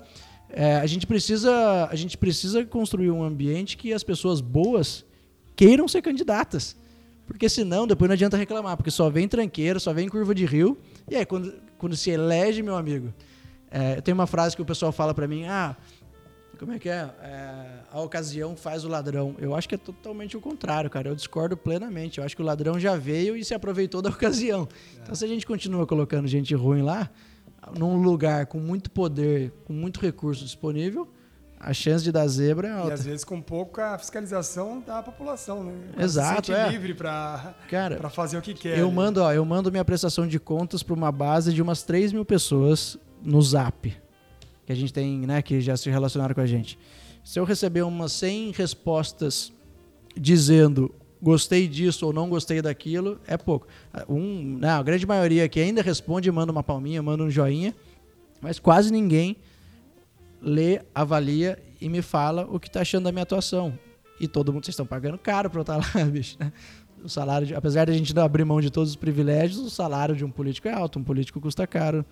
[0.49, 5.03] é, a gente precisa a gente precisa construir um ambiente que as pessoas boas
[5.55, 6.75] queiram ser candidatas
[7.25, 10.77] porque senão depois não adianta reclamar porque só vem tranqueira só vem curva de rio
[11.09, 13.11] e aí quando, quando se elege meu amigo
[13.73, 15.75] é, tem uma frase que o pessoal fala para mim ah
[16.59, 17.09] como é que é?
[17.21, 21.15] É, a ocasião faz o ladrão eu acho que é totalmente o contrário cara eu
[21.15, 24.67] discordo plenamente eu acho que o ladrão já veio e se aproveitou da ocasião
[25.01, 27.09] então se a gente continua colocando gente ruim lá
[27.77, 31.07] num lugar com muito poder, com muito recurso disponível,
[31.59, 32.93] a chance de dar zebra é E alta.
[32.93, 35.73] às vezes com pouca fiscalização da população, né?
[35.97, 36.69] Exato, se é.
[36.69, 37.53] livre para
[38.11, 38.77] fazer o que quer.
[38.77, 38.95] eu ali.
[38.95, 42.25] mando, ó, eu mando minha prestação de contas para uma base de umas 3 mil
[42.25, 43.95] pessoas no Zap,
[44.65, 46.77] que a gente tem, né, que já se relacionaram com a gente.
[47.23, 49.51] Se eu receber umas 100 respostas
[50.15, 53.65] dizendo gostei disso ou não gostei daquilo, é pouco.
[54.09, 57.73] Um, né, a grande maioria que ainda responde, manda uma palminha, manda um joinha,
[58.41, 59.37] mas quase ninguém
[60.41, 63.77] lê, avalia e me fala o que está achando da minha atuação.
[64.19, 66.35] E todo mundo, vocês estão pagando caro para eu estar lá, bicho.
[66.37, 66.51] né?
[67.01, 69.69] O salário, de- apesar de a gente não abrir mão de todos os privilégios, o
[69.69, 70.99] salário de um político é alto.
[70.99, 72.05] Um político custa caro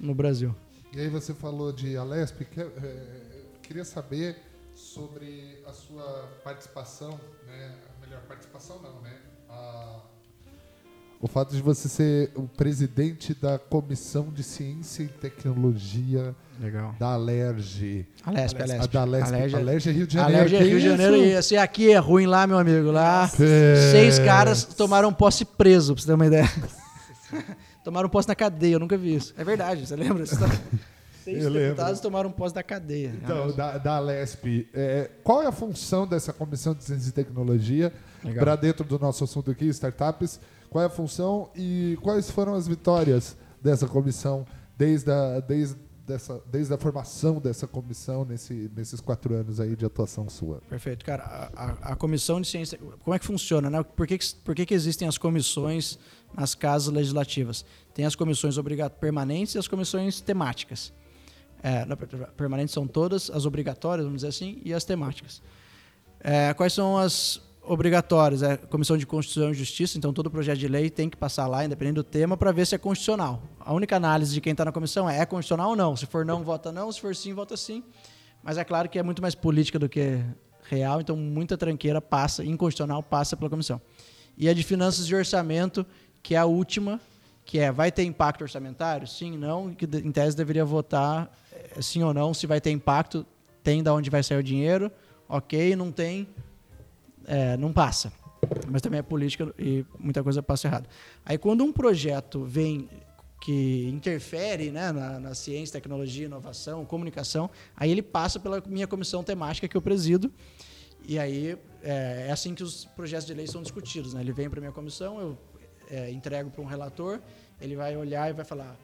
[0.00, 0.54] no Brasil.
[0.92, 2.66] E aí você falou de Alesp, que, é,
[3.62, 4.36] queria saber
[4.74, 7.74] sobre a sua participação, né?
[7.96, 9.14] A melhor participação não, né?
[9.48, 10.00] A-
[11.22, 16.94] o fato de você ser o presidente da Comissão de Ciência e Tecnologia Legal.
[16.98, 18.06] da Alerj.
[18.24, 18.88] Alesp, A Alesp.
[18.92, 19.26] da Alesp.
[19.34, 20.38] Alerj- Alerj é Rio de Janeiro.
[20.40, 22.90] Alerj é Rio de Janeiro e assim, aqui é ruim lá, meu amigo.
[22.90, 23.90] Lá, É.
[23.92, 26.48] seis caras tomaram posse preso, pra você ter uma ideia.
[27.84, 29.34] tomaram posse na cadeia, eu nunca vi isso.
[29.36, 30.26] É verdade, você lembra?
[30.26, 30.48] Tá-
[31.24, 31.68] Seis Eu lembro.
[31.70, 33.12] deputados tomaram posse da cadeia.
[33.22, 37.92] Então, da, da Alesp, é, qual é a função dessa Comissão de Ciência e Tecnologia
[38.38, 40.40] para dentro do nosso assunto aqui, startups?
[40.70, 44.46] Qual é a função e quais foram as vitórias dessa comissão
[44.78, 45.76] desde a, desde
[46.06, 50.60] dessa, desde a formação dessa comissão nesse, nesses quatro anos aí de atuação sua?
[50.70, 51.04] Perfeito.
[51.04, 51.22] Cara,
[51.54, 52.78] a, a- a comissão de ciência.
[53.04, 53.82] Como é que funciona, né?
[53.82, 55.98] Por que, que, por que, que existem as comissões
[56.36, 57.64] nas casas legislativas?
[57.94, 58.56] Tem as comissões
[59.00, 60.92] permanentes e as comissões temáticas.
[61.62, 61.84] É,
[62.36, 65.42] permanentes são todas, as obrigatórias, vamos dizer assim, e as temáticas.
[66.20, 68.42] É, quais são as obrigatórias?
[68.42, 71.64] É Comissão de Constituição e Justiça, então todo projeto de lei tem que passar lá,
[71.64, 73.42] independente do tema, para ver se é constitucional.
[73.58, 75.96] A única análise de quem está na comissão é é constitucional ou não.
[75.96, 76.90] Se for não, vota não.
[76.90, 77.82] Se for sim, vota sim.
[78.42, 80.24] Mas é claro que é muito mais política do que
[80.68, 83.80] real, então muita tranqueira passa, inconstitucional passa pela comissão.
[84.36, 85.84] E a de finanças e orçamento,
[86.22, 87.00] que é a última,
[87.44, 89.06] que é vai ter impacto orçamentário?
[89.06, 93.26] Sim, não, que em tese deveria votar eh, sim ou não, se vai ter impacto,
[93.62, 94.90] tem da onde vai sair o dinheiro,
[95.28, 96.28] ok, não tem,
[97.26, 98.12] eh, não passa.
[98.70, 100.88] Mas também é política e muita coisa passa errado.
[101.24, 102.88] Aí quando um projeto vem
[103.40, 109.24] que interfere né, na, na ciência, tecnologia, inovação, comunicação, aí ele passa pela minha comissão
[109.24, 110.30] temática que eu presido,
[111.06, 114.12] e aí é, é assim que os projetos de lei são discutidos.
[114.12, 114.20] Né?
[114.20, 115.38] Ele vem para minha comissão, eu
[115.90, 117.20] é, entrego para um relator,
[117.60, 118.76] ele vai olhar e vai falar,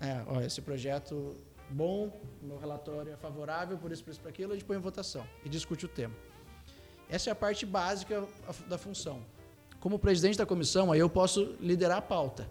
[0.00, 1.36] é, ó, esse projeto
[1.70, 2.10] bom,
[2.42, 5.24] meu relatório é favorável, por isso, por isso, por aquilo, a gente põe em votação
[5.44, 6.14] e discute o tema.
[7.08, 8.24] Essa é a parte básica
[8.68, 9.20] da função.
[9.80, 12.48] Como presidente da comissão, aí eu posso liderar a pauta.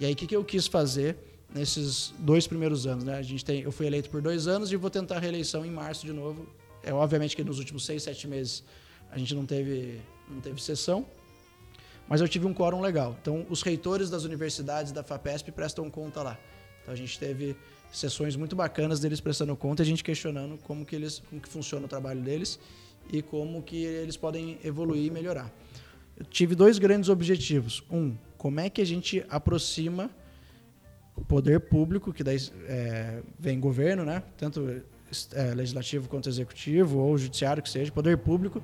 [0.00, 1.16] E aí, o que, que eu quis fazer
[1.54, 3.04] nesses dois primeiros anos?
[3.04, 3.14] Né?
[3.16, 5.70] A gente tem, eu fui eleito por dois anos e vou tentar a reeleição em
[5.70, 6.48] março de novo.
[6.82, 8.64] É obviamente que nos últimos seis, sete meses
[9.10, 11.06] a gente não teve, não teve sessão,
[12.08, 13.16] mas eu tive um quórum legal.
[13.20, 16.38] Então, os reitores das universidades da FAPESP prestam conta lá.
[16.82, 17.56] Então, a gente teve
[17.92, 21.48] sessões muito bacanas deles prestando conta e a gente questionando como que eles, como que
[21.48, 22.58] funciona o trabalho deles
[23.12, 25.52] e como que eles podem evoluir e melhorar.
[26.16, 27.82] Eu tive dois grandes objetivos.
[27.90, 30.10] Um, como é que a gente aproxima
[31.14, 34.22] o poder público, que daí é, vem governo, né?
[34.36, 34.82] tanto
[35.32, 38.62] é, legislativo quanto executivo, ou judiciário, que seja, poder público,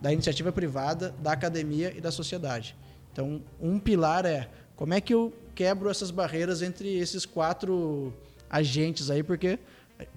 [0.00, 2.76] da iniciativa privada, da academia e da sociedade.
[3.12, 8.12] Então, um pilar é como é que eu quebro essas barreiras entre esses quatro
[8.48, 9.58] agentes aí, porque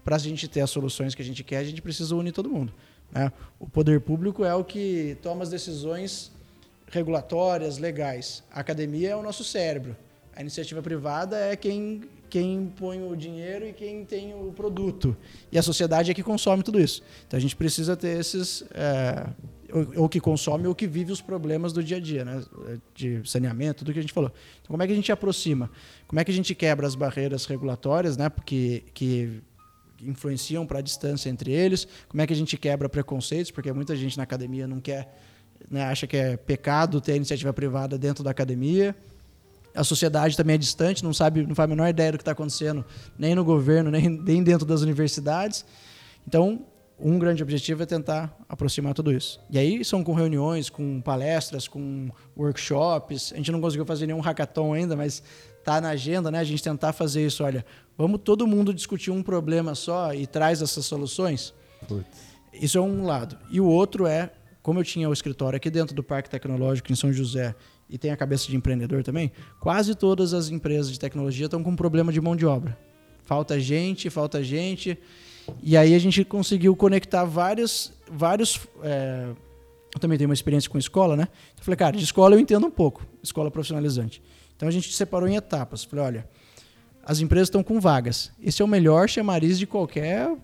[0.03, 2.49] para a gente ter as soluções que a gente quer, a gente precisa unir todo
[2.49, 2.73] mundo.
[3.11, 3.31] Né?
[3.59, 6.31] O poder público é o que toma as decisões
[6.89, 8.43] regulatórias, legais.
[8.51, 9.95] A academia é o nosso cérebro.
[10.35, 12.03] A iniciativa privada é quem
[12.33, 15.15] quem põe o dinheiro e quem tem o produto.
[15.51, 17.03] E a sociedade é que consome tudo isso.
[17.27, 18.63] Então a gente precisa ter esses.
[18.73, 19.27] É,
[19.95, 22.43] ou, que consome ou que vive os problemas do dia a dia, né?
[22.93, 24.31] de saneamento, tudo que a gente falou.
[24.61, 25.69] Então, como é que a gente aproxima?
[26.07, 28.29] Como é que a gente quebra as barreiras regulatórias, né?
[28.29, 29.41] porque que
[30.01, 31.87] influenciam para a distância entre eles?
[32.07, 33.51] Como é que a gente quebra preconceitos?
[33.51, 35.17] Porque muita gente na academia não quer,
[35.69, 35.83] né?
[35.85, 38.95] acha que é pecado ter iniciativa privada dentro da academia
[39.75, 42.31] a sociedade também é distante, não sabe, não faz a menor ideia do que está
[42.31, 42.85] acontecendo,
[43.17, 45.65] nem no governo, nem, nem dentro das universidades.
[46.27, 46.63] Então,
[47.03, 49.37] um grande objetivo é tentar aproximar tudo isso.
[49.49, 53.33] E aí são com reuniões, com palestras, com workshops.
[53.33, 55.21] A gente não conseguiu fazer nenhum hackathon ainda, mas
[55.59, 56.39] está na agenda, né?
[56.39, 57.43] A gente tentar fazer isso.
[57.43, 57.65] Olha,
[57.97, 61.53] vamos todo mundo discutir um problema só e traz essas soluções.
[61.89, 62.05] Putz.
[62.53, 63.37] Isso é um lado.
[63.51, 64.31] E o outro é,
[64.61, 67.53] como eu tinha o escritório aqui dentro do Parque Tecnológico em São José
[67.89, 69.29] e tem a cabeça de empreendedor também,
[69.59, 72.77] quase todas as empresas de tecnologia estão com um problema de mão de obra.
[73.25, 74.97] Falta gente, falta gente.
[75.61, 77.93] E aí a gente conseguiu conectar vários.
[78.09, 79.27] vários é,
[79.93, 81.27] eu também tenho uma experiência com escola, né?
[81.57, 84.21] Eu falei, cara, de escola eu entendo um pouco, escola profissionalizante.
[84.55, 85.83] Então a gente separou em etapas.
[85.83, 86.29] Falei, olha,
[87.05, 88.31] as empresas estão com vagas.
[88.41, 90.35] Esse é o melhor chamariz de qualquer,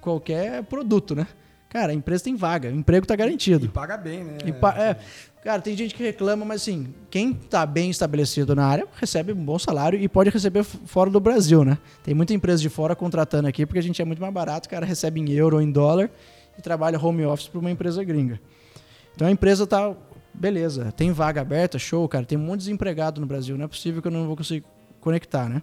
[0.00, 1.26] qualquer produto, né?
[1.74, 3.64] Cara, a empresa tem vaga, o emprego está garantido.
[3.66, 4.38] E paga bem, né?
[4.60, 4.96] Pa é,
[5.42, 9.44] cara, tem gente que reclama, mas assim, quem está bem estabelecido na área recebe um
[9.44, 11.76] bom salário e pode receber fora do Brasil, né?
[12.04, 14.70] Tem muita empresa de fora contratando aqui porque a gente é muito mais barato, o
[14.70, 16.12] cara recebe em euro ou em dólar
[16.56, 18.40] e trabalha home office para uma empresa gringa.
[19.12, 19.92] Então a empresa está
[20.32, 23.68] beleza, tem vaga aberta, show, cara, tem um monte de desempregado no Brasil, não é
[23.68, 24.64] possível que eu não vou conseguir
[25.00, 25.60] conectar, né?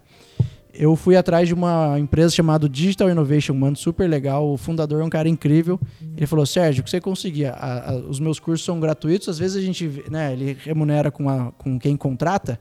[0.73, 4.51] Eu fui atrás de uma empresa chamada Digital Innovation, mano, super legal.
[4.51, 5.79] O fundador é um cara incrível.
[6.15, 7.51] Ele falou: Sérgio, o que você conseguia?
[7.51, 9.27] A, a, os meus cursos são gratuitos.
[9.29, 12.59] Às vezes a gente, né, ele remunera com, a, com quem contrata,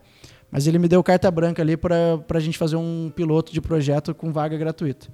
[0.50, 4.14] mas ele me deu carta branca ali para a gente fazer um piloto de projeto
[4.14, 5.08] com vaga gratuita.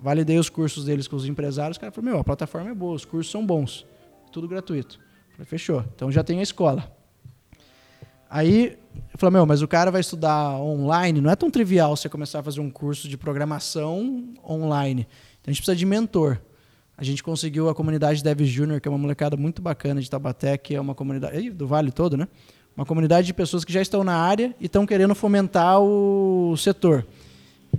[0.00, 1.76] Validei os cursos deles com os empresários.
[1.76, 3.86] O cara falou: Meu, a plataforma é boa, os cursos são bons,
[4.32, 4.98] tudo gratuito.
[5.32, 5.84] falei: Fechou.
[5.94, 6.90] Então já tem a escola.
[8.30, 8.78] Aí
[9.12, 12.40] eu falei, meu, mas o cara vai estudar online, não é tão trivial você começar
[12.40, 15.06] a fazer um curso de programação online.
[15.40, 16.38] Então a gente precisa de mentor.
[16.96, 20.58] A gente conseguiu a comunidade Dev Junior, que é uma molecada muito bacana de Tabaté,
[20.58, 22.26] que é uma comunidade do Vale todo, né?
[22.76, 27.06] Uma comunidade de pessoas que já estão na área e estão querendo fomentar o setor.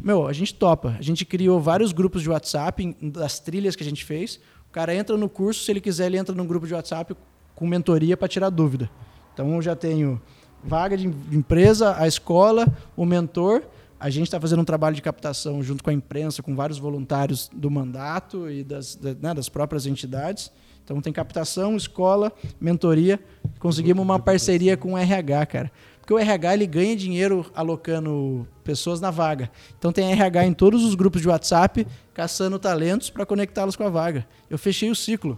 [0.01, 0.95] Meu, a gente topa.
[0.97, 4.39] A gente criou vários grupos de WhatsApp das trilhas que a gente fez.
[4.69, 7.15] O cara entra no curso, se ele quiser, ele entra num grupo de WhatsApp
[7.55, 8.89] com mentoria para tirar dúvida.
[9.33, 10.21] Então eu já tenho
[10.63, 13.63] vaga de empresa, a escola, o mentor.
[13.99, 17.49] A gente está fazendo um trabalho de captação junto com a imprensa, com vários voluntários
[17.53, 20.51] do mandato e das, né, das próprias entidades.
[20.83, 23.19] Então tem captação, escola, mentoria.
[23.59, 25.71] Conseguimos uma parceria com o RH, cara.
[25.99, 29.51] Porque o RH ele ganha dinheiro alocando pessoas na vaga.
[29.77, 33.89] Então tem RH em todos os grupos de WhatsApp, caçando talentos para conectá-los com a
[33.89, 34.25] vaga.
[34.49, 35.37] Eu fechei o ciclo.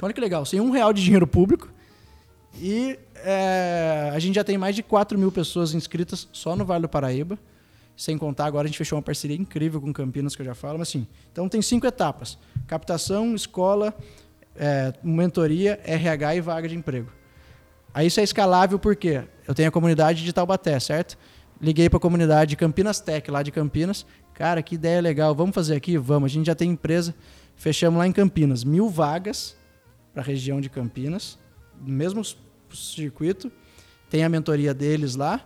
[0.00, 1.68] Olha que legal, sem um real de dinheiro público
[2.60, 6.82] e é, a gente já tem mais de 4 mil pessoas inscritas só no Vale
[6.82, 7.38] do Paraíba.
[7.96, 10.78] Sem contar, agora a gente fechou uma parceria incrível com Campinas, que eu já falo.
[10.78, 13.94] Mas assim, então tem cinco etapas: captação, escola,
[14.54, 17.10] é, mentoria, RH e vaga de emprego.
[17.94, 21.16] Aí isso é escalável porque eu tenho a comunidade de Taubaté, certo?
[21.58, 24.04] Liguei para a comunidade Campinas Tech, lá de Campinas.
[24.34, 25.96] Cara, que ideia legal, vamos fazer aqui?
[25.96, 26.30] Vamos.
[26.30, 27.14] A gente já tem empresa,
[27.56, 29.56] fechamos lá em Campinas, mil vagas
[30.12, 31.38] para a região de Campinas,
[31.80, 32.22] mesmo
[32.76, 33.50] circuito,
[34.08, 35.44] tem a mentoria deles lá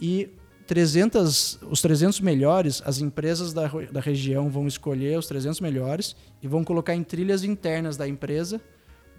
[0.00, 0.28] e
[0.66, 6.48] 300, os 300 melhores, as empresas da, da região vão escolher os 300 melhores e
[6.48, 8.60] vão colocar em trilhas internas da empresa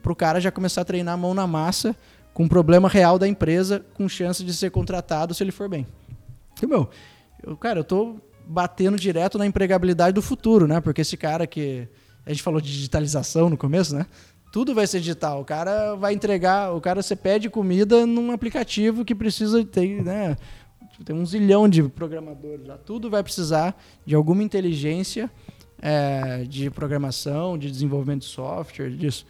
[0.01, 1.95] para o cara já começar a treinar a mão na massa
[2.33, 5.85] com um problema real da empresa, com chance de ser contratado se ele for bem.
[6.61, 6.89] E, meu,
[7.41, 10.81] eu, cara, eu tô batendo direto na empregabilidade do futuro, né?
[10.81, 11.87] Porque esse cara que
[12.25, 14.05] a gente falou de digitalização no começo, né?
[14.53, 15.41] Tudo vai ser digital.
[15.41, 20.37] O cara vai entregar, o cara você pede comida num aplicativo que precisa ter, né?
[21.03, 22.77] Tem um zilhão de programadores lá.
[22.77, 23.75] Tudo vai precisar
[24.05, 25.27] de alguma inteligência
[25.81, 29.25] é, de programação, de desenvolvimento de software, disso.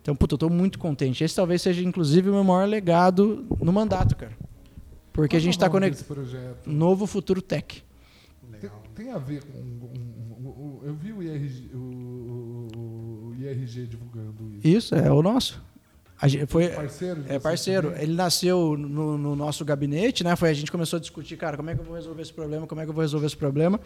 [0.00, 1.24] Então, puta, eu estou muito contente.
[1.24, 4.38] Esse talvez seja, inclusive, o meu maior legado no mandato, cara.
[5.12, 6.06] Porque Qual a gente está conectado.
[6.64, 7.82] Novo Futuro Tech.
[8.60, 9.58] Tem, tem, a ver com.
[9.58, 11.65] Um, um, um, eu vi o IRG,
[13.50, 14.68] IRG divulgando isso.
[14.68, 15.62] Isso, é o nosso.
[16.24, 17.92] Gente foi, parceiro é parceiro.
[17.98, 20.34] Ele nasceu no, no, nosso gabinete, né?
[20.34, 22.66] Foi a gente começou a discutir, cara, como é que eu vou resolver esse problema?
[22.66, 23.78] Como é que eu vou resolver esse problema?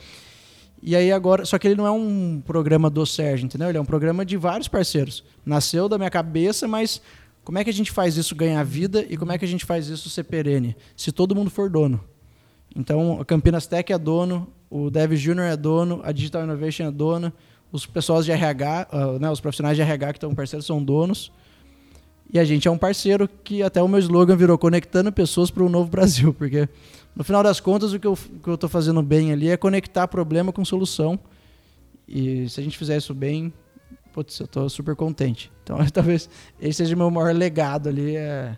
[0.83, 3.69] E aí agora, só que ele não é um programa do Sérgio, entendeu?
[3.69, 5.25] Ele é um programa de vários parceiros.
[5.45, 7.03] Nasceu da minha cabeça, mas
[7.43, 9.67] como é que a gente faz isso ganhar vida e como é que a gente
[9.67, 10.77] faz isso ser perene?
[10.97, 12.03] Se todo mundo for dono.
[12.75, 16.91] Então, a Campinas Tech é dono, o Dev Junior é dono, a Digital Innovation é
[16.93, 17.35] dona,
[17.73, 21.33] os pessoal de RH, uh, né, os profissionais de RH que estão parceiros são donos.
[22.33, 25.64] E a gente é um parceiro que até o meu slogan virou conectando pessoas para
[25.64, 26.68] o novo Brasil, porque
[27.14, 30.64] no final das contas o que eu estou fazendo bem ali é conectar problema com
[30.64, 31.18] solução.
[32.07, 33.53] E se a gente fizer isso bem,
[34.12, 35.51] putz, eu estou super contente.
[35.62, 36.29] Então talvez
[36.61, 38.57] esse seja o meu maior legado ali, é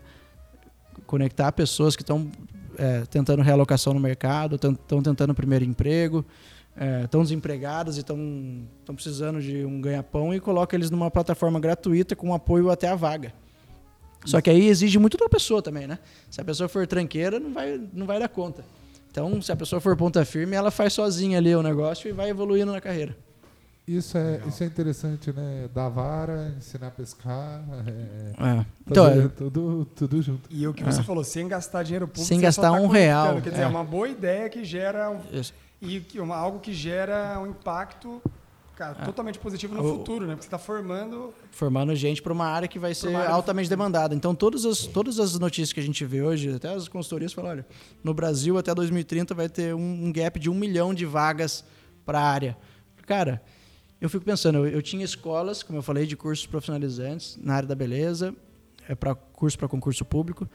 [1.05, 2.31] conectar pessoas que estão
[2.77, 6.25] é, tentando realocação no mercado, estão tentando primeiro emprego,
[7.03, 12.15] estão é, desempregadas e estão precisando de um ganha-pão e coloca eles numa plataforma gratuita
[12.15, 13.33] com apoio até a vaga.
[14.25, 15.99] Só que aí exige muito da pessoa também, né?
[16.31, 18.63] Se a pessoa for tranqueira, não vai, não vai dar conta.
[19.11, 22.29] Então, se a pessoa for ponta firme, ela faz sozinha ali o negócio e vai
[22.29, 23.15] evoluindo na carreira.
[23.85, 25.69] Isso é, isso é interessante, né?
[25.73, 27.61] Dar vara, ensinar a pescar.
[27.85, 28.65] É, é.
[28.89, 30.49] Então, é, tudo, tudo junto.
[30.49, 31.03] E o que você é.
[31.03, 32.25] falou, sem gastar dinheiro público.
[32.25, 33.41] Sem gastar tá um real.
[33.41, 33.65] Quer dizer, é.
[33.65, 35.11] é uma boa ideia que gera.
[35.11, 35.19] Um,
[35.83, 38.21] e uma, algo que gera um impacto
[38.75, 39.05] cara, é.
[39.05, 40.33] totalmente positivo no o, futuro, né?
[40.33, 41.33] Porque você está formando.
[41.51, 44.15] Formando gente para uma área que vai ser altamente demandada.
[44.15, 47.51] Então, todas as, todas as notícias que a gente vê hoje, até as consultorias falam:
[47.51, 47.67] olha,
[48.03, 51.63] no Brasil até 2030 vai ter um, um gap de um milhão de vagas
[52.05, 52.57] para a área.
[53.05, 53.41] Cara
[54.03, 57.69] eu fico pensando, eu, eu, tinha escolas, como eu falei, de cursos profissionalizantes na área
[57.69, 58.35] da beleza,
[58.85, 60.45] é para curso para concurso público,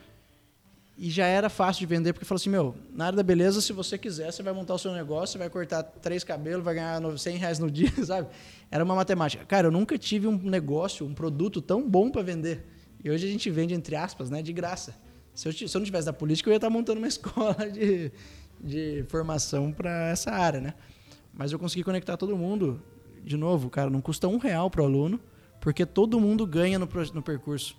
[1.01, 3.71] e já era fácil de vender, porque falou assim, meu, na área da beleza, se
[3.71, 7.01] você quiser, você vai montar o seu negócio, você vai cortar três cabelos, vai ganhar
[7.17, 8.27] 100 reais no dia, sabe?
[8.69, 9.45] Era uma matemática.
[9.45, 12.65] Cara, eu nunca tive um negócio, um produto tão bom para vender.
[13.01, 14.93] E hoje a gente vende, entre aspas, né, de graça.
[15.33, 18.11] Se eu, se eu não tivesse da política, eu ia estar montando uma escola de,
[18.59, 20.73] de formação para essa área, né?
[21.33, 22.83] Mas eu consegui conectar todo mundo
[23.23, 25.17] de novo, cara, não custa um real para o aluno,
[25.61, 27.77] porque todo mundo ganha no, no percurso.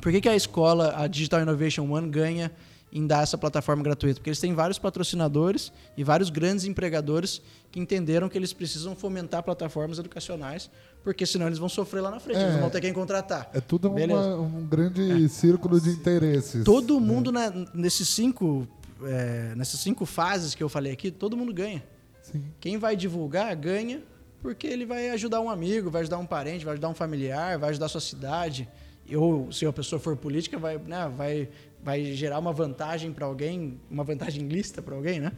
[0.00, 2.50] Por que, que a escola, a Digital Innovation One, ganha
[2.92, 4.16] em dar essa plataforma gratuita?
[4.16, 9.42] Porque eles têm vários patrocinadores e vários grandes empregadores que entenderam que eles precisam fomentar
[9.42, 10.70] plataformas educacionais,
[11.02, 13.50] porque senão eles vão sofrer lá na frente, é, eles vão ter quem contratar.
[13.52, 15.28] É tudo uma, um grande é.
[15.28, 16.64] círculo de interesses.
[16.64, 17.06] Todo né?
[17.06, 18.66] mundo, né, nesses cinco,
[19.04, 21.82] é, nessas cinco fases que eu falei aqui, todo mundo ganha.
[22.22, 22.44] Sim.
[22.60, 24.02] Quem vai divulgar, ganha
[24.42, 27.70] porque ele vai ajudar um amigo, vai ajudar um parente, vai ajudar um familiar, vai
[27.70, 28.68] ajudar a sua cidade.
[29.14, 31.48] Ou se a pessoa for política, vai, né, vai,
[31.82, 35.32] vai gerar uma vantagem para alguém, uma vantagem lista para alguém, né?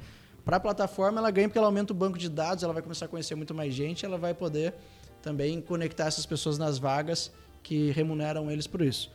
[0.45, 3.07] Para a plataforma, ela ganha porque ela aumenta o banco de dados, ela vai começar
[3.07, 4.75] a conhecer muito mais gente, ela vai poder
[5.23, 9.11] também conectar essas pessoas nas vagas que remuneram eles por isso.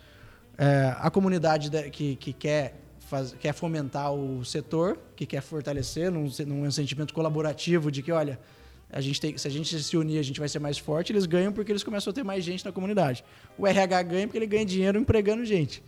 [0.57, 6.27] É, a comunidade que, que quer, faz, quer fomentar o setor, que quer fortalecer num,
[6.47, 8.39] num sentimento colaborativo de que, olha,
[8.91, 11.11] a gente tem, se a gente se unir, a gente vai ser mais forte.
[11.11, 13.23] Eles ganham porque eles começam a ter mais gente na comunidade.
[13.57, 15.83] O RH ganha porque ele ganha dinheiro empregando gente.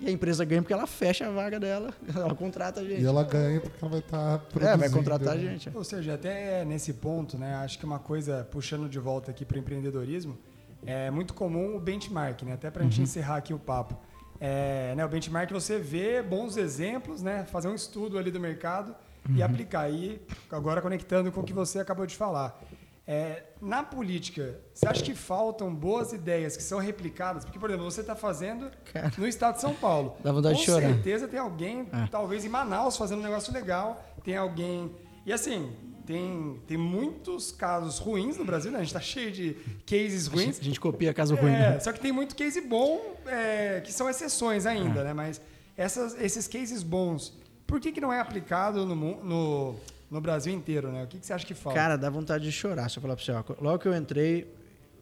[0.00, 3.02] E a empresa ganha porque ela fecha a vaga dela, ela contrata a gente.
[3.02, 4.74] E ela ganha porque ela vai estar tá produzindo.
[4.74, 5.70] É, vai contratar a gente.
[5.74, 9.56] Ou seja, até nesse ponto, né, acho que uma coisa, puxando de volta aqui para
[9.56, 10.38] o empreendedorismo,
[10.84, 13.04] é muito comum o benchmark, né, até para a gente uhum.
[13.04, 13.96] encerrar aqui o papo.
[14.38, 18.94] É, né, o benchmark você vê bons exemplos, né, fazer um estudo ali do mercado
[19.28, 19.36] uhum.
[19.36, 19.82] e aplicar.
[19.82, 20.20] aí
[20.50, 22.60] agora conectando com o que você acabou de falar.
[23.08, 27.44] É, na política, você acha que faltam boas ideias que são replicadas?
[27.44, 30.16] Porque, por exemplo, você está fazendo Cara, no estado de São Paulo.
[30.24, 30.88] Dá vontade Com de chorar.
[30.88, 32.08] certeza tem alguém, é.
[32.10, 34.04] talvez em Manaus, fazendo um negócio legal.
[34.24, 34.90] Tem alguém.
[35.24, 35.72] E assim,
[36.04, 38.78] tem, tem muitos casos ruins no Brasil, né?
[38.78, 39.56] A gente está cheio de
[39.86, 40.42] cases ruins.
[40.42, 41.52] A gente, a gente copia caso é, ruim.
[41.52, 41.78] Né?
[41.78, 45.04] Só que tem muito case bom, é, que são exceções ainda, é.
[45.04, 45.12] né?
[45.12, 45.40] Mas
[45.76, 47.36] essas, esses cases bons
[47.66, 49.76] por que, que não é aplicado no, no,
[50.10, 51.04] no Brasil inteiro, né?
[51.04, 51.78] O que, que você acha que falta?
[51.78, 53.32] Cara, dá vontade de chorar, se eu falar para você.
[53.32, 54.46] Ó, logo que eu entrei,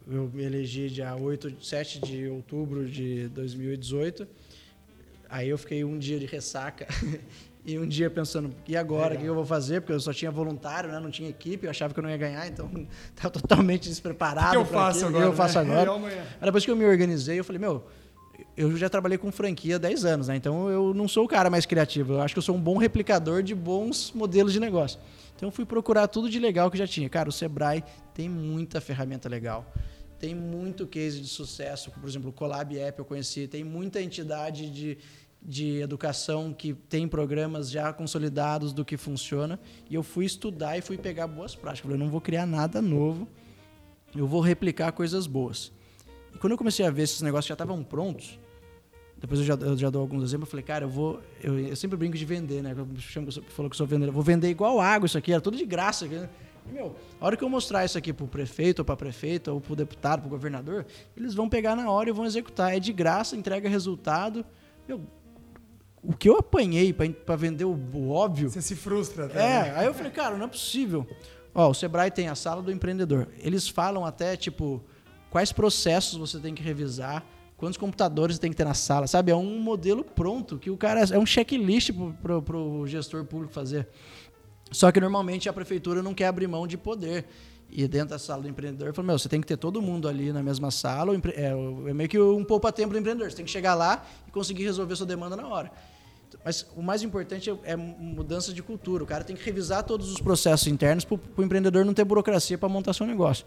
[0.07, 4.27] eu me elegi dia 8, 7 de outubro de 2018.
[5.29, 6.87] Aí eu fiquei um dia de ressaca
[7.65, 9.15] e um dia pensando, e agora?
[9.15, 9.81] O que eu vou fazer?
[9.81, 10.99] Porque eu só tinha voluntário, né?
[10.99, 12.69] não tinha equipe, eu achava que eu não ia ganhar, então
[13.09, 14.47] estava totalmente despreparado.
[14.47, 15.25] O que eu faço agora?
[15.25, 15.81] O que eu faço né?
[15.81, 16.07] agora?
[16.39, 17.83] Aí depois que eu me organizei, eu falei, meu,
[18.57, 20.35] eu já trabalhei com franquia há 10 anos, né?
[20.35, 22.13] Então eu não sou o cara mais criativo.
[22.13, 24.99] Eu acho que eu sou um bom replicador de bons modelos de negócio.
[25.35, 27.09] Então eu fui procurar tudo de legal que já tinha.
[27.09, 27.83] Cara, o Sebrae
[28.13, 29.69] tem muita ferramenta legal.
[30.17, 34.69] Tem muito case de sucesso, por exemplo, o Collab App eu conheci, tem muita entidade
[34.71, 34.97] de,
[35.41, 39.59] de educação que tem programas já consolidados do que funciona.
[39.89, 41.79] E eu fui estudar e fui pegar boas práticas.
[41.79, 43.27] Eu falei, não vou criar nada novo,
[44.15, 45.73] eu vou replicar coisas boas.
[46.33, 48.39] E quando eu comecei a ver esses negócios já estavam prontos,
[49.19, 50.47] depois eu já, eu já dou alguns exemplos.
[50.47, 51.21] Eu falei, cara, eu vou.
[51.41, 52.75] Eu, eu sempre brinco de vender, né?
[52.77, 54.13] Eu chamo, falou que eu sou vendedor.
[54.13, 56.05] vou vender igual água isso aqui, era tudo de graça.
[56.05, 56.29] Né?
[56.67, 59.61] E, meu, a hora que eu mostrar isso aqui pro prefeito, ou pra prefeita, ou
[59.61, 60.85] pro deputado, pro governador,
[61.15, 62.75] eles vão pegar na hora e vão executar.
[62.75, 64.45] É de graça, entrega resultado.
[64.87, 65.01] Meu,
[66.03, 68.49] o que eu apanhei pra vender o, o óbvio.
[68.49, 69.39] Você se frustra até.
[69.39, 69.73] É, né?
[69.77, 71.07] aí eu falei, cara, não é possível.
[71.53, 73.29] Ó, o Sebrae tem a sala do empreendedor.
[73.39, 74.83] Eles falam até, tipo,
[75.29, 77.25] quais processos você tem que revisar,
[77.65, 79.31] quantos computadores tem que ter na sala, sabe?
[79.31, 81.01] É um modelo pronto, que o cara.
[81.11, 81.89] É um checklist
[82.21, 83.87] pro, pro gestor público fazer.
[84.71, 87.25] Só que normalmente a prefeitura não quer abrir mão de poder.
[87.67, 90.31] E dentro da sala do empreendedor, falou, meu, você tem que ter todo mundo ali
[90.31, 91.11] na mesma sala.
[91.11, 93.29] o É, o- é meio que um poupa-tempo do empreendedor.
[93.31, 95.71] Você tem que chegar lá e conseguir resolver sua demanda na hora.
[96.43, 99.03] Mas o mais importante é, é mudança de cultura.
[99.03, 102.57] O cara tem que revisar todos os processos internos para o empreendedor não ter burocracia
[102.57, 103.45] para montar seu negócio.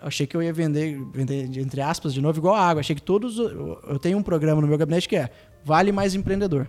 [0.00, 2.80] Achei que eu ia vender, vender, de- entre aspas, de novo, igual água.
[2.80, 3.38] Achei que todos.
[3.38, 5.30] Eu tenho um programa no meu gabinete que é
[5.64, 6.68] Vale Mais Empreendedor.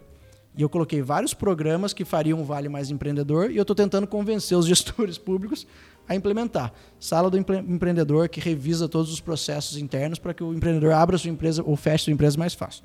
[0.56, 4.58] E eu coloquei vários programas que fariam Vale Mais Empreendedor e eu estou tentando convencer
[4.58, 5.68] os gestores públicos
[6.10, 6.74] a implementar.
[7.00, 11.18] Sala do empre- empreendedor que revisa todos os processos internos para que o empreendedor abra
[11.18, 12.84] sua empresa ou feche sua empresa mais fácil.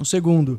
[0.00, 0.58] O segundo,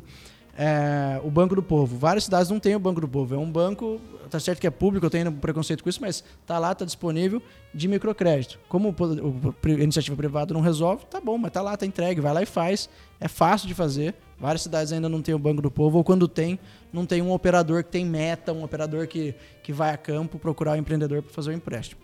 [0.56, 1.96] é, o Banco do Povo.
[1.96, 3.34] Várias cidades não têm o Banco do Povo.
[3.34, 6.58] É um banco, tá certo que é público, eu tenho preconceito com isso, mas tá
[6.58, 7.42] lá, tá disponível
[7.72, 8.58] de microcrédito.
[8.68, 12.42] Como a iniciativa privada não resolve, tá bom, mas tá lá, tá entregue, vai lá
[12.42, 12.88] e faz.
[13.20, 14.14] É fácil de fazer.
[14.38, 16.58] Várias cidades ainda não têm o Banco do Povo, ou quando tem,
[16.92, 20.72] não tem um operador que tem meta, um operador que, que vai a campo procurar
[20.72, 22.00] o empreendedor para fazer o empréstimo.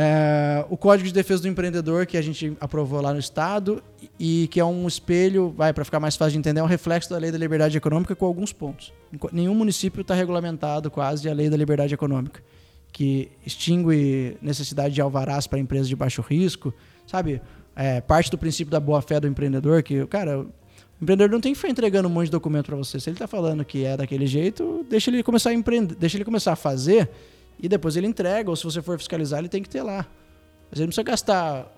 [0.00, 3.82] É, o Código de Defesa do Empreendedor, que a gente aprovou lá no Estado,
[4.16, 7.10] e que é um espelho, vai para ficar mais fácil de entender, é um reflexo
[7.10, 8.92] da Lei da Liberdade Econômica com alguns pontos.
[9.32, 12.40] Nenhum município está regulamentado quase a Lei da Liberdade Econômica,
[12.92, 16.72] que extingue necessidade de alvarás para empresas de baixo risco,
[17.04, 17.42] sabe?
[17.74, 20.46] É, parte do princípio da boa-fé do empreendedor, que, cara, o
[21.02, 23.00] empreendedor não tem que ficar entregando um monte de documento para você.
[23.00, 26.24] Se ele está falando que é daquele jeito, deixa ele começar a empreender, deixa ele
[26.24, 27.10] começar a fazer
[27.60, 30.06] e depois ele entrega, ou se você for fiscalizar, ele tem que ter lá.
[30.70, 31.74] Mas ele não precisa gastar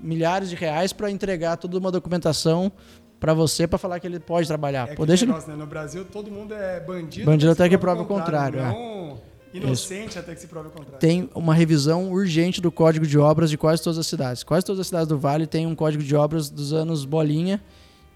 [0.00, 2.72] milhares de reais para entregar toda uma documentação
[3.18, 4.88] para você para falar que ele pode trabalhar.
[4.88, 5.32] É Pô, deixa ele...
[5.32, 5.56] negócio, né?
[5.56, 7.26] No Brasil, todo mundo é bandido.
[7.26, 8.72] Bandido se até que prove o contrário, é.
[8.72, 10.98] Não inocente até que se prove o contrário.
[10.98, 14.42] tem uma revisão urgente do código de obras de quase todas as cidades.
[14.42, 17.60] Quase todas as cidades do Vale têm um código de obras dos anos bolinha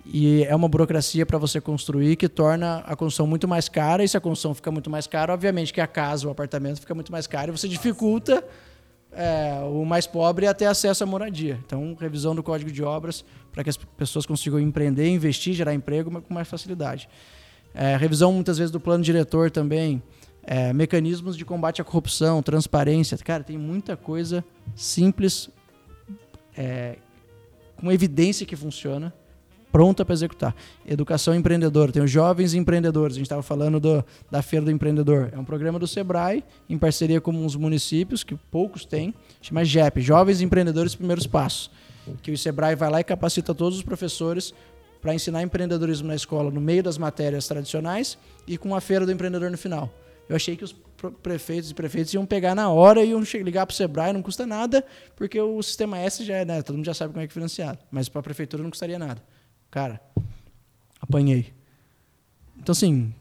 [0.07, 4.09] e é uma burocracia para você construir que torna a construção muito mais cara e
[4.09, 7.11] se a construção fica muito mais cara, obviamente que a casa, o apartamento fica muito
[7.11, 8.45] mais caro e você dificulta
[9.13, 11.59] é, o mais pobre a ter acesso à moradia.
[11.65, 16.11] Então, revisão do código de obras para que as pessoas consigam empreender, investir, gerar emprego
[16.11, 17.09] mas com mais facilidade.
[17.73, 20.03] É, revisão muitas vezes do plano diretor também,
[20.43, 23.17] é, mecanismos de combate à corrupção, transparência.
[23.19, 24.45] Cara, tem muita coisa
[24.77, 25.49] simples,
[26.57, 26.97] é,
[27.77, 29.13] com evidência que funciona,
[29.75, 30.55] pronta para executar.
[30.87, 31.91] Educação empreendedora.
[31.91, 33.16] Tem os jovens empreendedores.
[33.16, 35.31] A gente estava falando do, da Feira do Empreendedor.
[35.33, 39.12] É um programa do Sebrae, em parceria com os municípios, que poucos têm,
[39.43, 41.72] chama JEP, Jovens Empreendedores Primeiros Passos.
[42.22, 44.55] Que o Sebrae vai lá e capacita todos os professores
[45.03, 48.16] para ensinar empreendedorismo na escola, no meio das matérias tradicionais
[48.47, 49.93] e com a Feira do Empreendedor no final.
[50.29, 50.72] Eu achei que os
[51.20, 54.47] prefeitos e prefeitos iam pegar na hora e iam ligar para o Sebrae, não custa
[54.47, 54.85] nada,
[55.16, 57.35] porque o sistema S já é, né, todo mundo já sabe como é que é
[57.35, 57.81] financiado.
[57.91, 59.20] Mas para a prefeitura não custaria nada.
[59.75, 60.01] Cara,
[61.01, 61.53] apanhei.
[62.61, 63.12] Então, assim,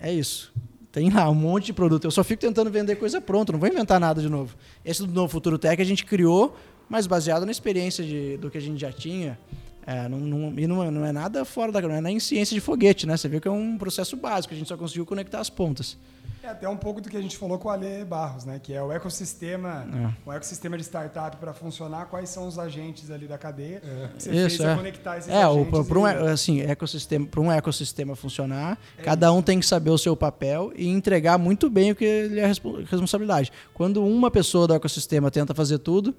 [0.00, 0.52] é isso.
[0.90, 2.04] Tem lá um monte de produto.
[2.04, 4.56] Eu só fico tentando vender coisa pronta, não vou inventar nada de novo.
[4.84, 6.56] Esse do Novo Futuro Tech a gente criou,
[6.88, 9.38] mas baseado na experiência de, do que a gente já tinha.
[9.86, 11.80] É, não, não- e não, é- não é nada fora da.
[11.80, 13.16] Não é nem ciência de foguete, né?
[13.16, 15.96] Você viu que é um processo básico, a gente só conseguiu conectar as pontas.
[16.42, 18.58] É até um pouco do que a gente falou com o Ale Barros, né?
[18.62, 19.86] Que é o ecossistema,
[20.26, 20.28] É.
[20.28, 23.80] o ecossistema de startup para funcionar, quais são os agentes ali da cadeia.
[24.16, 24.74] que Você Isso, fez é.
[24.74, 29.02] conectar esses É, o, agentes para um, e- assim, ecossistema, para um ecossistema funcionar, É
[29.02, 32.40] cada um tem que saber o seu papel e entregar muito bem o que lhe
[32.40, 33.52] é respo- responsabilidade.
[33.74, 36.14] Quando uma pessoa do ecossistema tenta fazer tudo,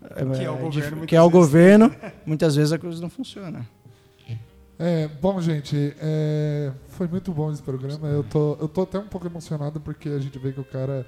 [0.00, 1.32] Que é o governo, dif- muitas que é o vezes.
[1.46, 1.94] governo,
[2.26, 3.64] muitas vezes a coisa não funciona.
[4.82, 8.08] É, bom, gente, é, foi muito bom esse programa.
[8.08, 11.06] Eu tô, eu tô até um pouco emocionado porque a gente vê que o cara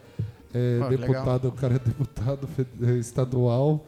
[0.52, 2.46] é Pô, que deputado, o cara é deputado
[2.82, 3.82] é, estadual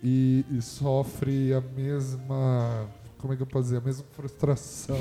[0.00, 2.86] e, e sofre a mesma,
[3.18, 4.96] como é que eu posso dizer, a mesma frustração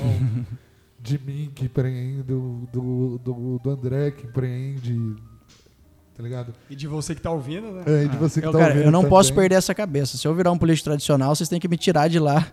[1.00, 5.16] de mim que empreendo, do, do, do André que empreende,
[6.18, 6.56] tá ligado?
[6.72, 7.84] E de você que tá ouvindo, né?
[7.86, 9.44] É, e de você que eu, tá cara, ouvindo eu não posso também.
[9.44, 10.18] perder essa cabeça.
[10.18, 12.52] Se eu virar um político tradicional, vocês têm que me tirar de lá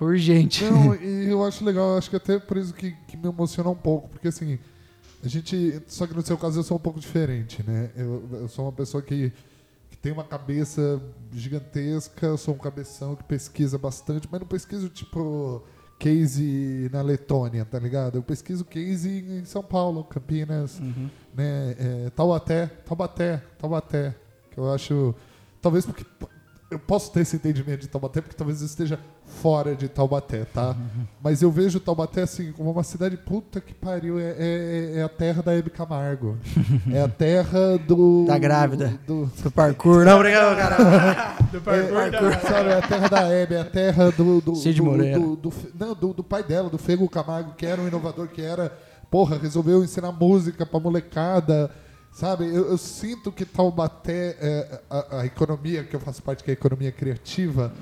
[0.00, 0.64] urgente.
[0.64, 3.74] Não, e eu acho legal, acho que até por isso que, que me emociona um
[3.74, 4.58] pouco, porque assim,
[5.24, 5.80] a gente.
[5.86, 7.90] Só que no seu caso eu sou um pouco diferente, né?
[7.96, 9.32] Eu, eu sou uma pessoa que,
[9.90, 11.00] que tem uma cabeça
[11.32, 15.62] gigantesca, eu sou um cabeção que pesquisa bastante, mas não pesquiso tipo
[15.98, 18.16] case na Letônia, tá ligado?
[18.16, 21.10] Eu pesquiso case em São Paulo, Campinas, Uhum.
[21.36, 21.76] né?
[21.78, 24.14] É, Taubaté, Taubaté, Taubaté.
[24.50, 25.14] Que eu acho.
[25.60, 26.04] Talvez porque.
[26.70, 28.98] Eu posso ter esse entendimento de Taubaté, porque talvez eu esteja
[29.30, 30.76] fora de Taubaté, tá?
[31.22, 34.18] Mas eu vejo Taubaté assim como uma cidade puta que pariu.
[34.18, 36.36] É, é, é a terra da Hebe Camargo.
[36.92, 38.24] é a terra do.
[38.26, 38.98] Da grávida.
[39.06, 40.04] Do, Do parkour.
[40.04, 41.36] Não, obrigado, cara.
[41.50, 44.40] Do parkour, é, da- sabe, é a terra da Hebe, é a terra do.
[44.40, 45.18] do Cid do, Moreira.
[45.18, 48.42] do, do, não, do, do pai dela, do Fego Camargo, que era um inovador, que
[48.42, 48.72] era.
[49.10, 51.70] Porra, resolveu ensinar música pra molecada.
[52.12, 56.50] Sabe, eu, eu sinto que Taubaté, é, a, a economia, que eu faço parte, que
[56.50, 57.72] é a economia criativa,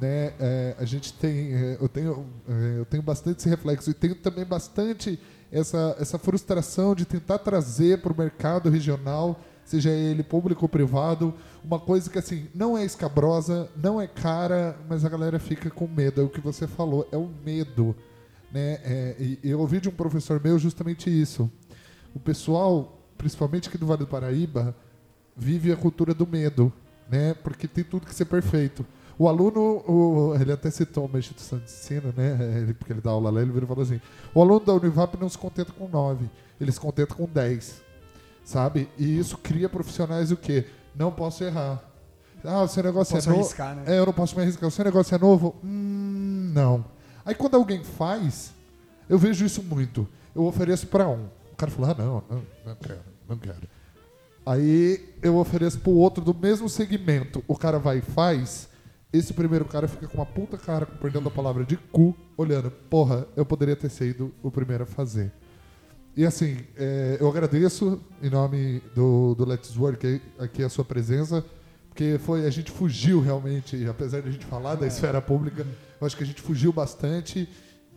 [0.00, 0.32] né?
[0.38, 4.14] é, a gente tem, é, eu tenho, é, eu tenho bastante esse reflexo e tenho
[4.14, 5.18] também bastante
[5.50, 11.32] essa, essa frustração de tentar trazer para o mercado regional, seja ele público ou privado,
[11.62, 15.86] uma coisa que assim não é escabrosa, não é cara, mas a galera fica com
[15.86, 16.20] medo.
[16.20, 17.94] É o que você falou, é o medo,
[18.52, 18.80] né?
[18.84, 21.50] É, e eu ouvi de um professor meu justamente isso.
[22.14, 24.74] O pessoal, principalmente aqui do Vale do Paraíba,
[25.36, 26.72] vive a cultura do medo,
[27.08, 27.34] né?
[27.34, 28.84] Porque tem tudo que ser perfeito.
[29.18, 32.36] O aluno, o- ele até citou uma instituição de ensino, né?
[32.62, 34.00] Ele, porque ele dá aula lá, ele virou e falou assim:
[34.34, 36.28] o aluno da Univap não se contenta com 9,
[36.60, 37.80] ele se contenta com 10,
[38.44, 38.88] sabe?
[38.98, 40.66] E isso cria profissionais o quê?
[40.96, 41.82] Não posso errar.
[42.44, 43.42] Ah, o seu negócio Posso é novo.
[43.44, 43.84] arriscar, né?
[43.86, 44.68] É, eu não posso me arriscar.
[44.68, 45.54] O seu negócio é novo?
[45.64, 46.84] Hum, não.
[47.24, 48.52] Aí quando alguém faz,
[49.08, 50.06] eu vejo isso muito.
[50.34, 51.24] Eu ofereço para um.
[51.52, 53.68] O cara fala, ah, não, não, não quero, não quero.
[54.44, 57.42] Aí eu ofereço pro outro do mesmo segmento.
[57.48, 58.68] O cara vai e faz.
[59.14, 62.68] Esse primeiro cara fica com uma puta cara, perdendo a palavra de cu, olhando.
[62.68, 65.30] Porra, eu poderia ter sido o primeiro a fazer.
[66.16, 71.44] E assim, é, eu agradeço em nome do, do Let's Work aqui a sua presença,
[71.90, 75.64] porque foi a gente fugiu realmente, apesar de a gente falar da esfera pública,
[76.00, 77.48] eu acho que a gente fugiu bastante.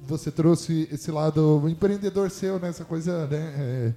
[0.04, 2.70] Você trouxe esse lado empreendedor seu, né?
[2.70, 3.56] Essa coisa, né?
[3.58, 3.94] é,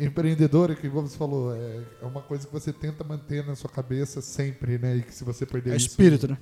[0.00, 3.70] empreendedora que, como você falou, é, é uma coisa que você tenta manter na sua
[3.70, 4.96] cabeça sempre, né?
[4.96, 6.38] E que se você perder É isso, espírito, né?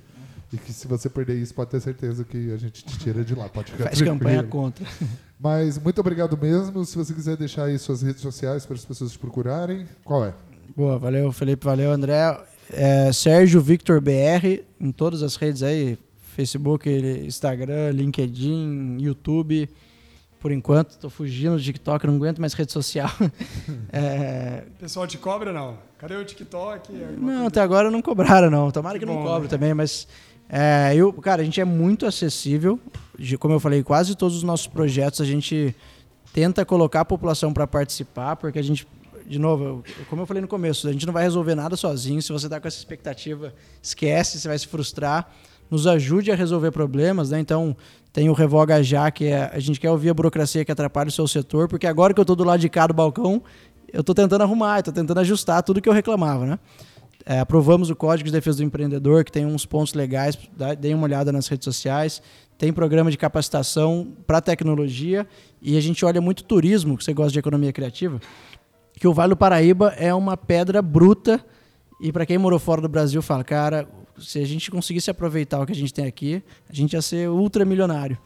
[0.53, 3.33] e que se você perder isso, pode ter certeza que a gente te tira de
[3.35, 3.49] lá.
[3.49, 4.19] Pode ficar Faz tranquilo.
[4.19, 4.85] campanha contra.
[5.39, 6.85] Mas muito obrigado mesmo.
[6.85, 10.33] Se você quiser deixar aí suas redes sociais para as pessoas te procurarem, qual é?
[10.75, 12.37] Boa, valeu, Felipe, valeu, André.
[12.71, 15.97] É, Sérgio Victor BR, em todas as redes aí,
[16.35, 19.69] Facebook, Instagram, LinkedIn, YouTube.
[20.45, 23.09] Por enquanto, tô fugindo do TikTok, não aguento mais rede social.
[23.91, 25.79] É, pessoal te cobra não?
[25.97, 26.91] Cadê o TikTok?
[26.91, 27.47] Alguma não, coisa?
[27.47, 28.69] até agora não cobraram, não.
[28.69, 29.47] Tomara que, Que não cobre né?
[29.47, 30.07] também, mas
[30.47, 32.79] é, eu, cara, a gente é muito acessível.
[33.17, 35.75] De- Como eu falei, quase todos os nossos projetos a gente
[36.31, 38.87] tenta colocar a população para participar, porque a gente,
[39.25, 42.21] de novo, eu- como eu falei no começo, a gente não vai resolver nada sozinho.
[42.21, 45.27] Se você está com essa expectativa, esquece, você vai se frustrar.
[45.71, 47.39] Nos ajude a resolver problemas, né?
[47.39, 47.75] Então,
[48.15, 51.11] tem o Revoga Já, que é, a gente quer ouvir a burocracia que atrapalha o
[51.11, 53.43] seu setor, porque agora que eu estou do lado de cá do balcão,
[53.91, 56.59] eu estou tentando arrumar, estou tentando ajustar tudo que eu reclamava, né?
[57.25, 60.37] É, aprovamos o Código de Defesa do Empreendedor, que tem uns pontos legais,
[60.79, 62.21] deem uma olhada nas redes sociais.
[62.57, 65.27] Tem programa de capacitação para tecnologia
[65.61, 68.21] e a gente olha muito turismo, que você gosta de economia criativa,
[68.97, 71.43] que o Vale do Paraíba é uma pedra bruta
[71.99, 73.85] e para quem morou fora do Brasil fala, cara,
[74.19, 77.29] se a gente conseguisse aproveitar o que a gente tem aqui, a gente ia ser
[77.29, 78.17] ultramilionário.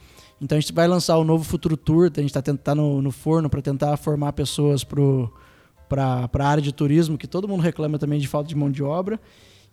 [0.41, 3.11] Então a gente vai lançar o novo Futuro Tour, a gente está tá no, no
[3.11, 8.19] forno para tentar formar pessoas para a área de turismo, que todo mundo reclama também
[8.19, 9.19] de falta de mão de obra.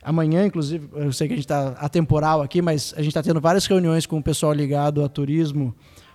[0.03, 3.41] Amanhã, inclusive, eu sei que a gente está atemporal aqui, mas a gente está tendo
[3.41, 5.75] várias reuniões com o pessoal ligado a turismo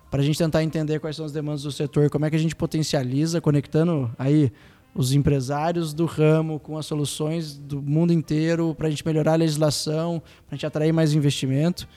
[0.10, 2.40] para a gente tentar entender quais são as demandas do setor, como é que a
[2.40, 4.52] gente potencializa, conectando aí
[4.94, 9.38] os empresários do ramo com as soluções do mundo inteiro para a gente melhorar a
[9.38, 11.88] legislação, para a gente atrair mais investimento.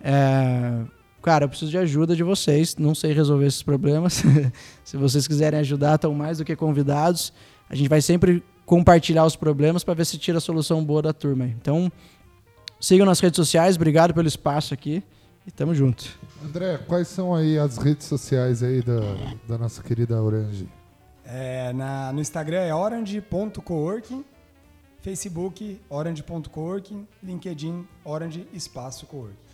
[0.00, 0.84] É,
[1.22, 4.22] cara, eu preciso de ajuda de vocês, não sei resolver esses problemas.
[4.84, 7.32] Se vocês quiserem ajudar, estão mais do que convidados.
[7.68, 11.12] A gente vai sempre compartilhar os problemas para ver se tira a solução boa da
[11.12, 11.46] turma.
[11.46, 11.90] Então,
[12.78, 15.02] sigam nas redes sociais, obrigado pelo espaço aqui
[15.46, 16.04] e tamo junto.
[16.44, 19.00] André, quais são aí as redes sociais aí da,
[19.48, 20.68] da nossa querida Orange?
[21.28, 24.24] É, na, no Instagram é orange.coworking,
[25.00, 29.46] Facebook orange.coworking, LinkedIn orange espaço coworking.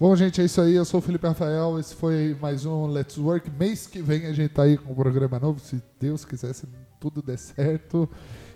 [0.00, 0.74] Bom, gente, é isso aí.
[0.74, 1.78] Eu sou o Felipe Rafael.
[1.78, 3.50] Esse foi mais um Let's Work.
[3.50, 6.66] Mês que vem a gente tá aí com um programa novo, se Deus quiser, se
[7.00, 8.08] tudo der certo.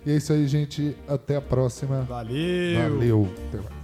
[0.05, 0.95] E é isso aí, gente.
[1.07, 2.01] Até a próxima.
[2.03, 2.89] Valeu!
[2.89, 3.27] Valeu.
[3.49, 3.82] Até mais.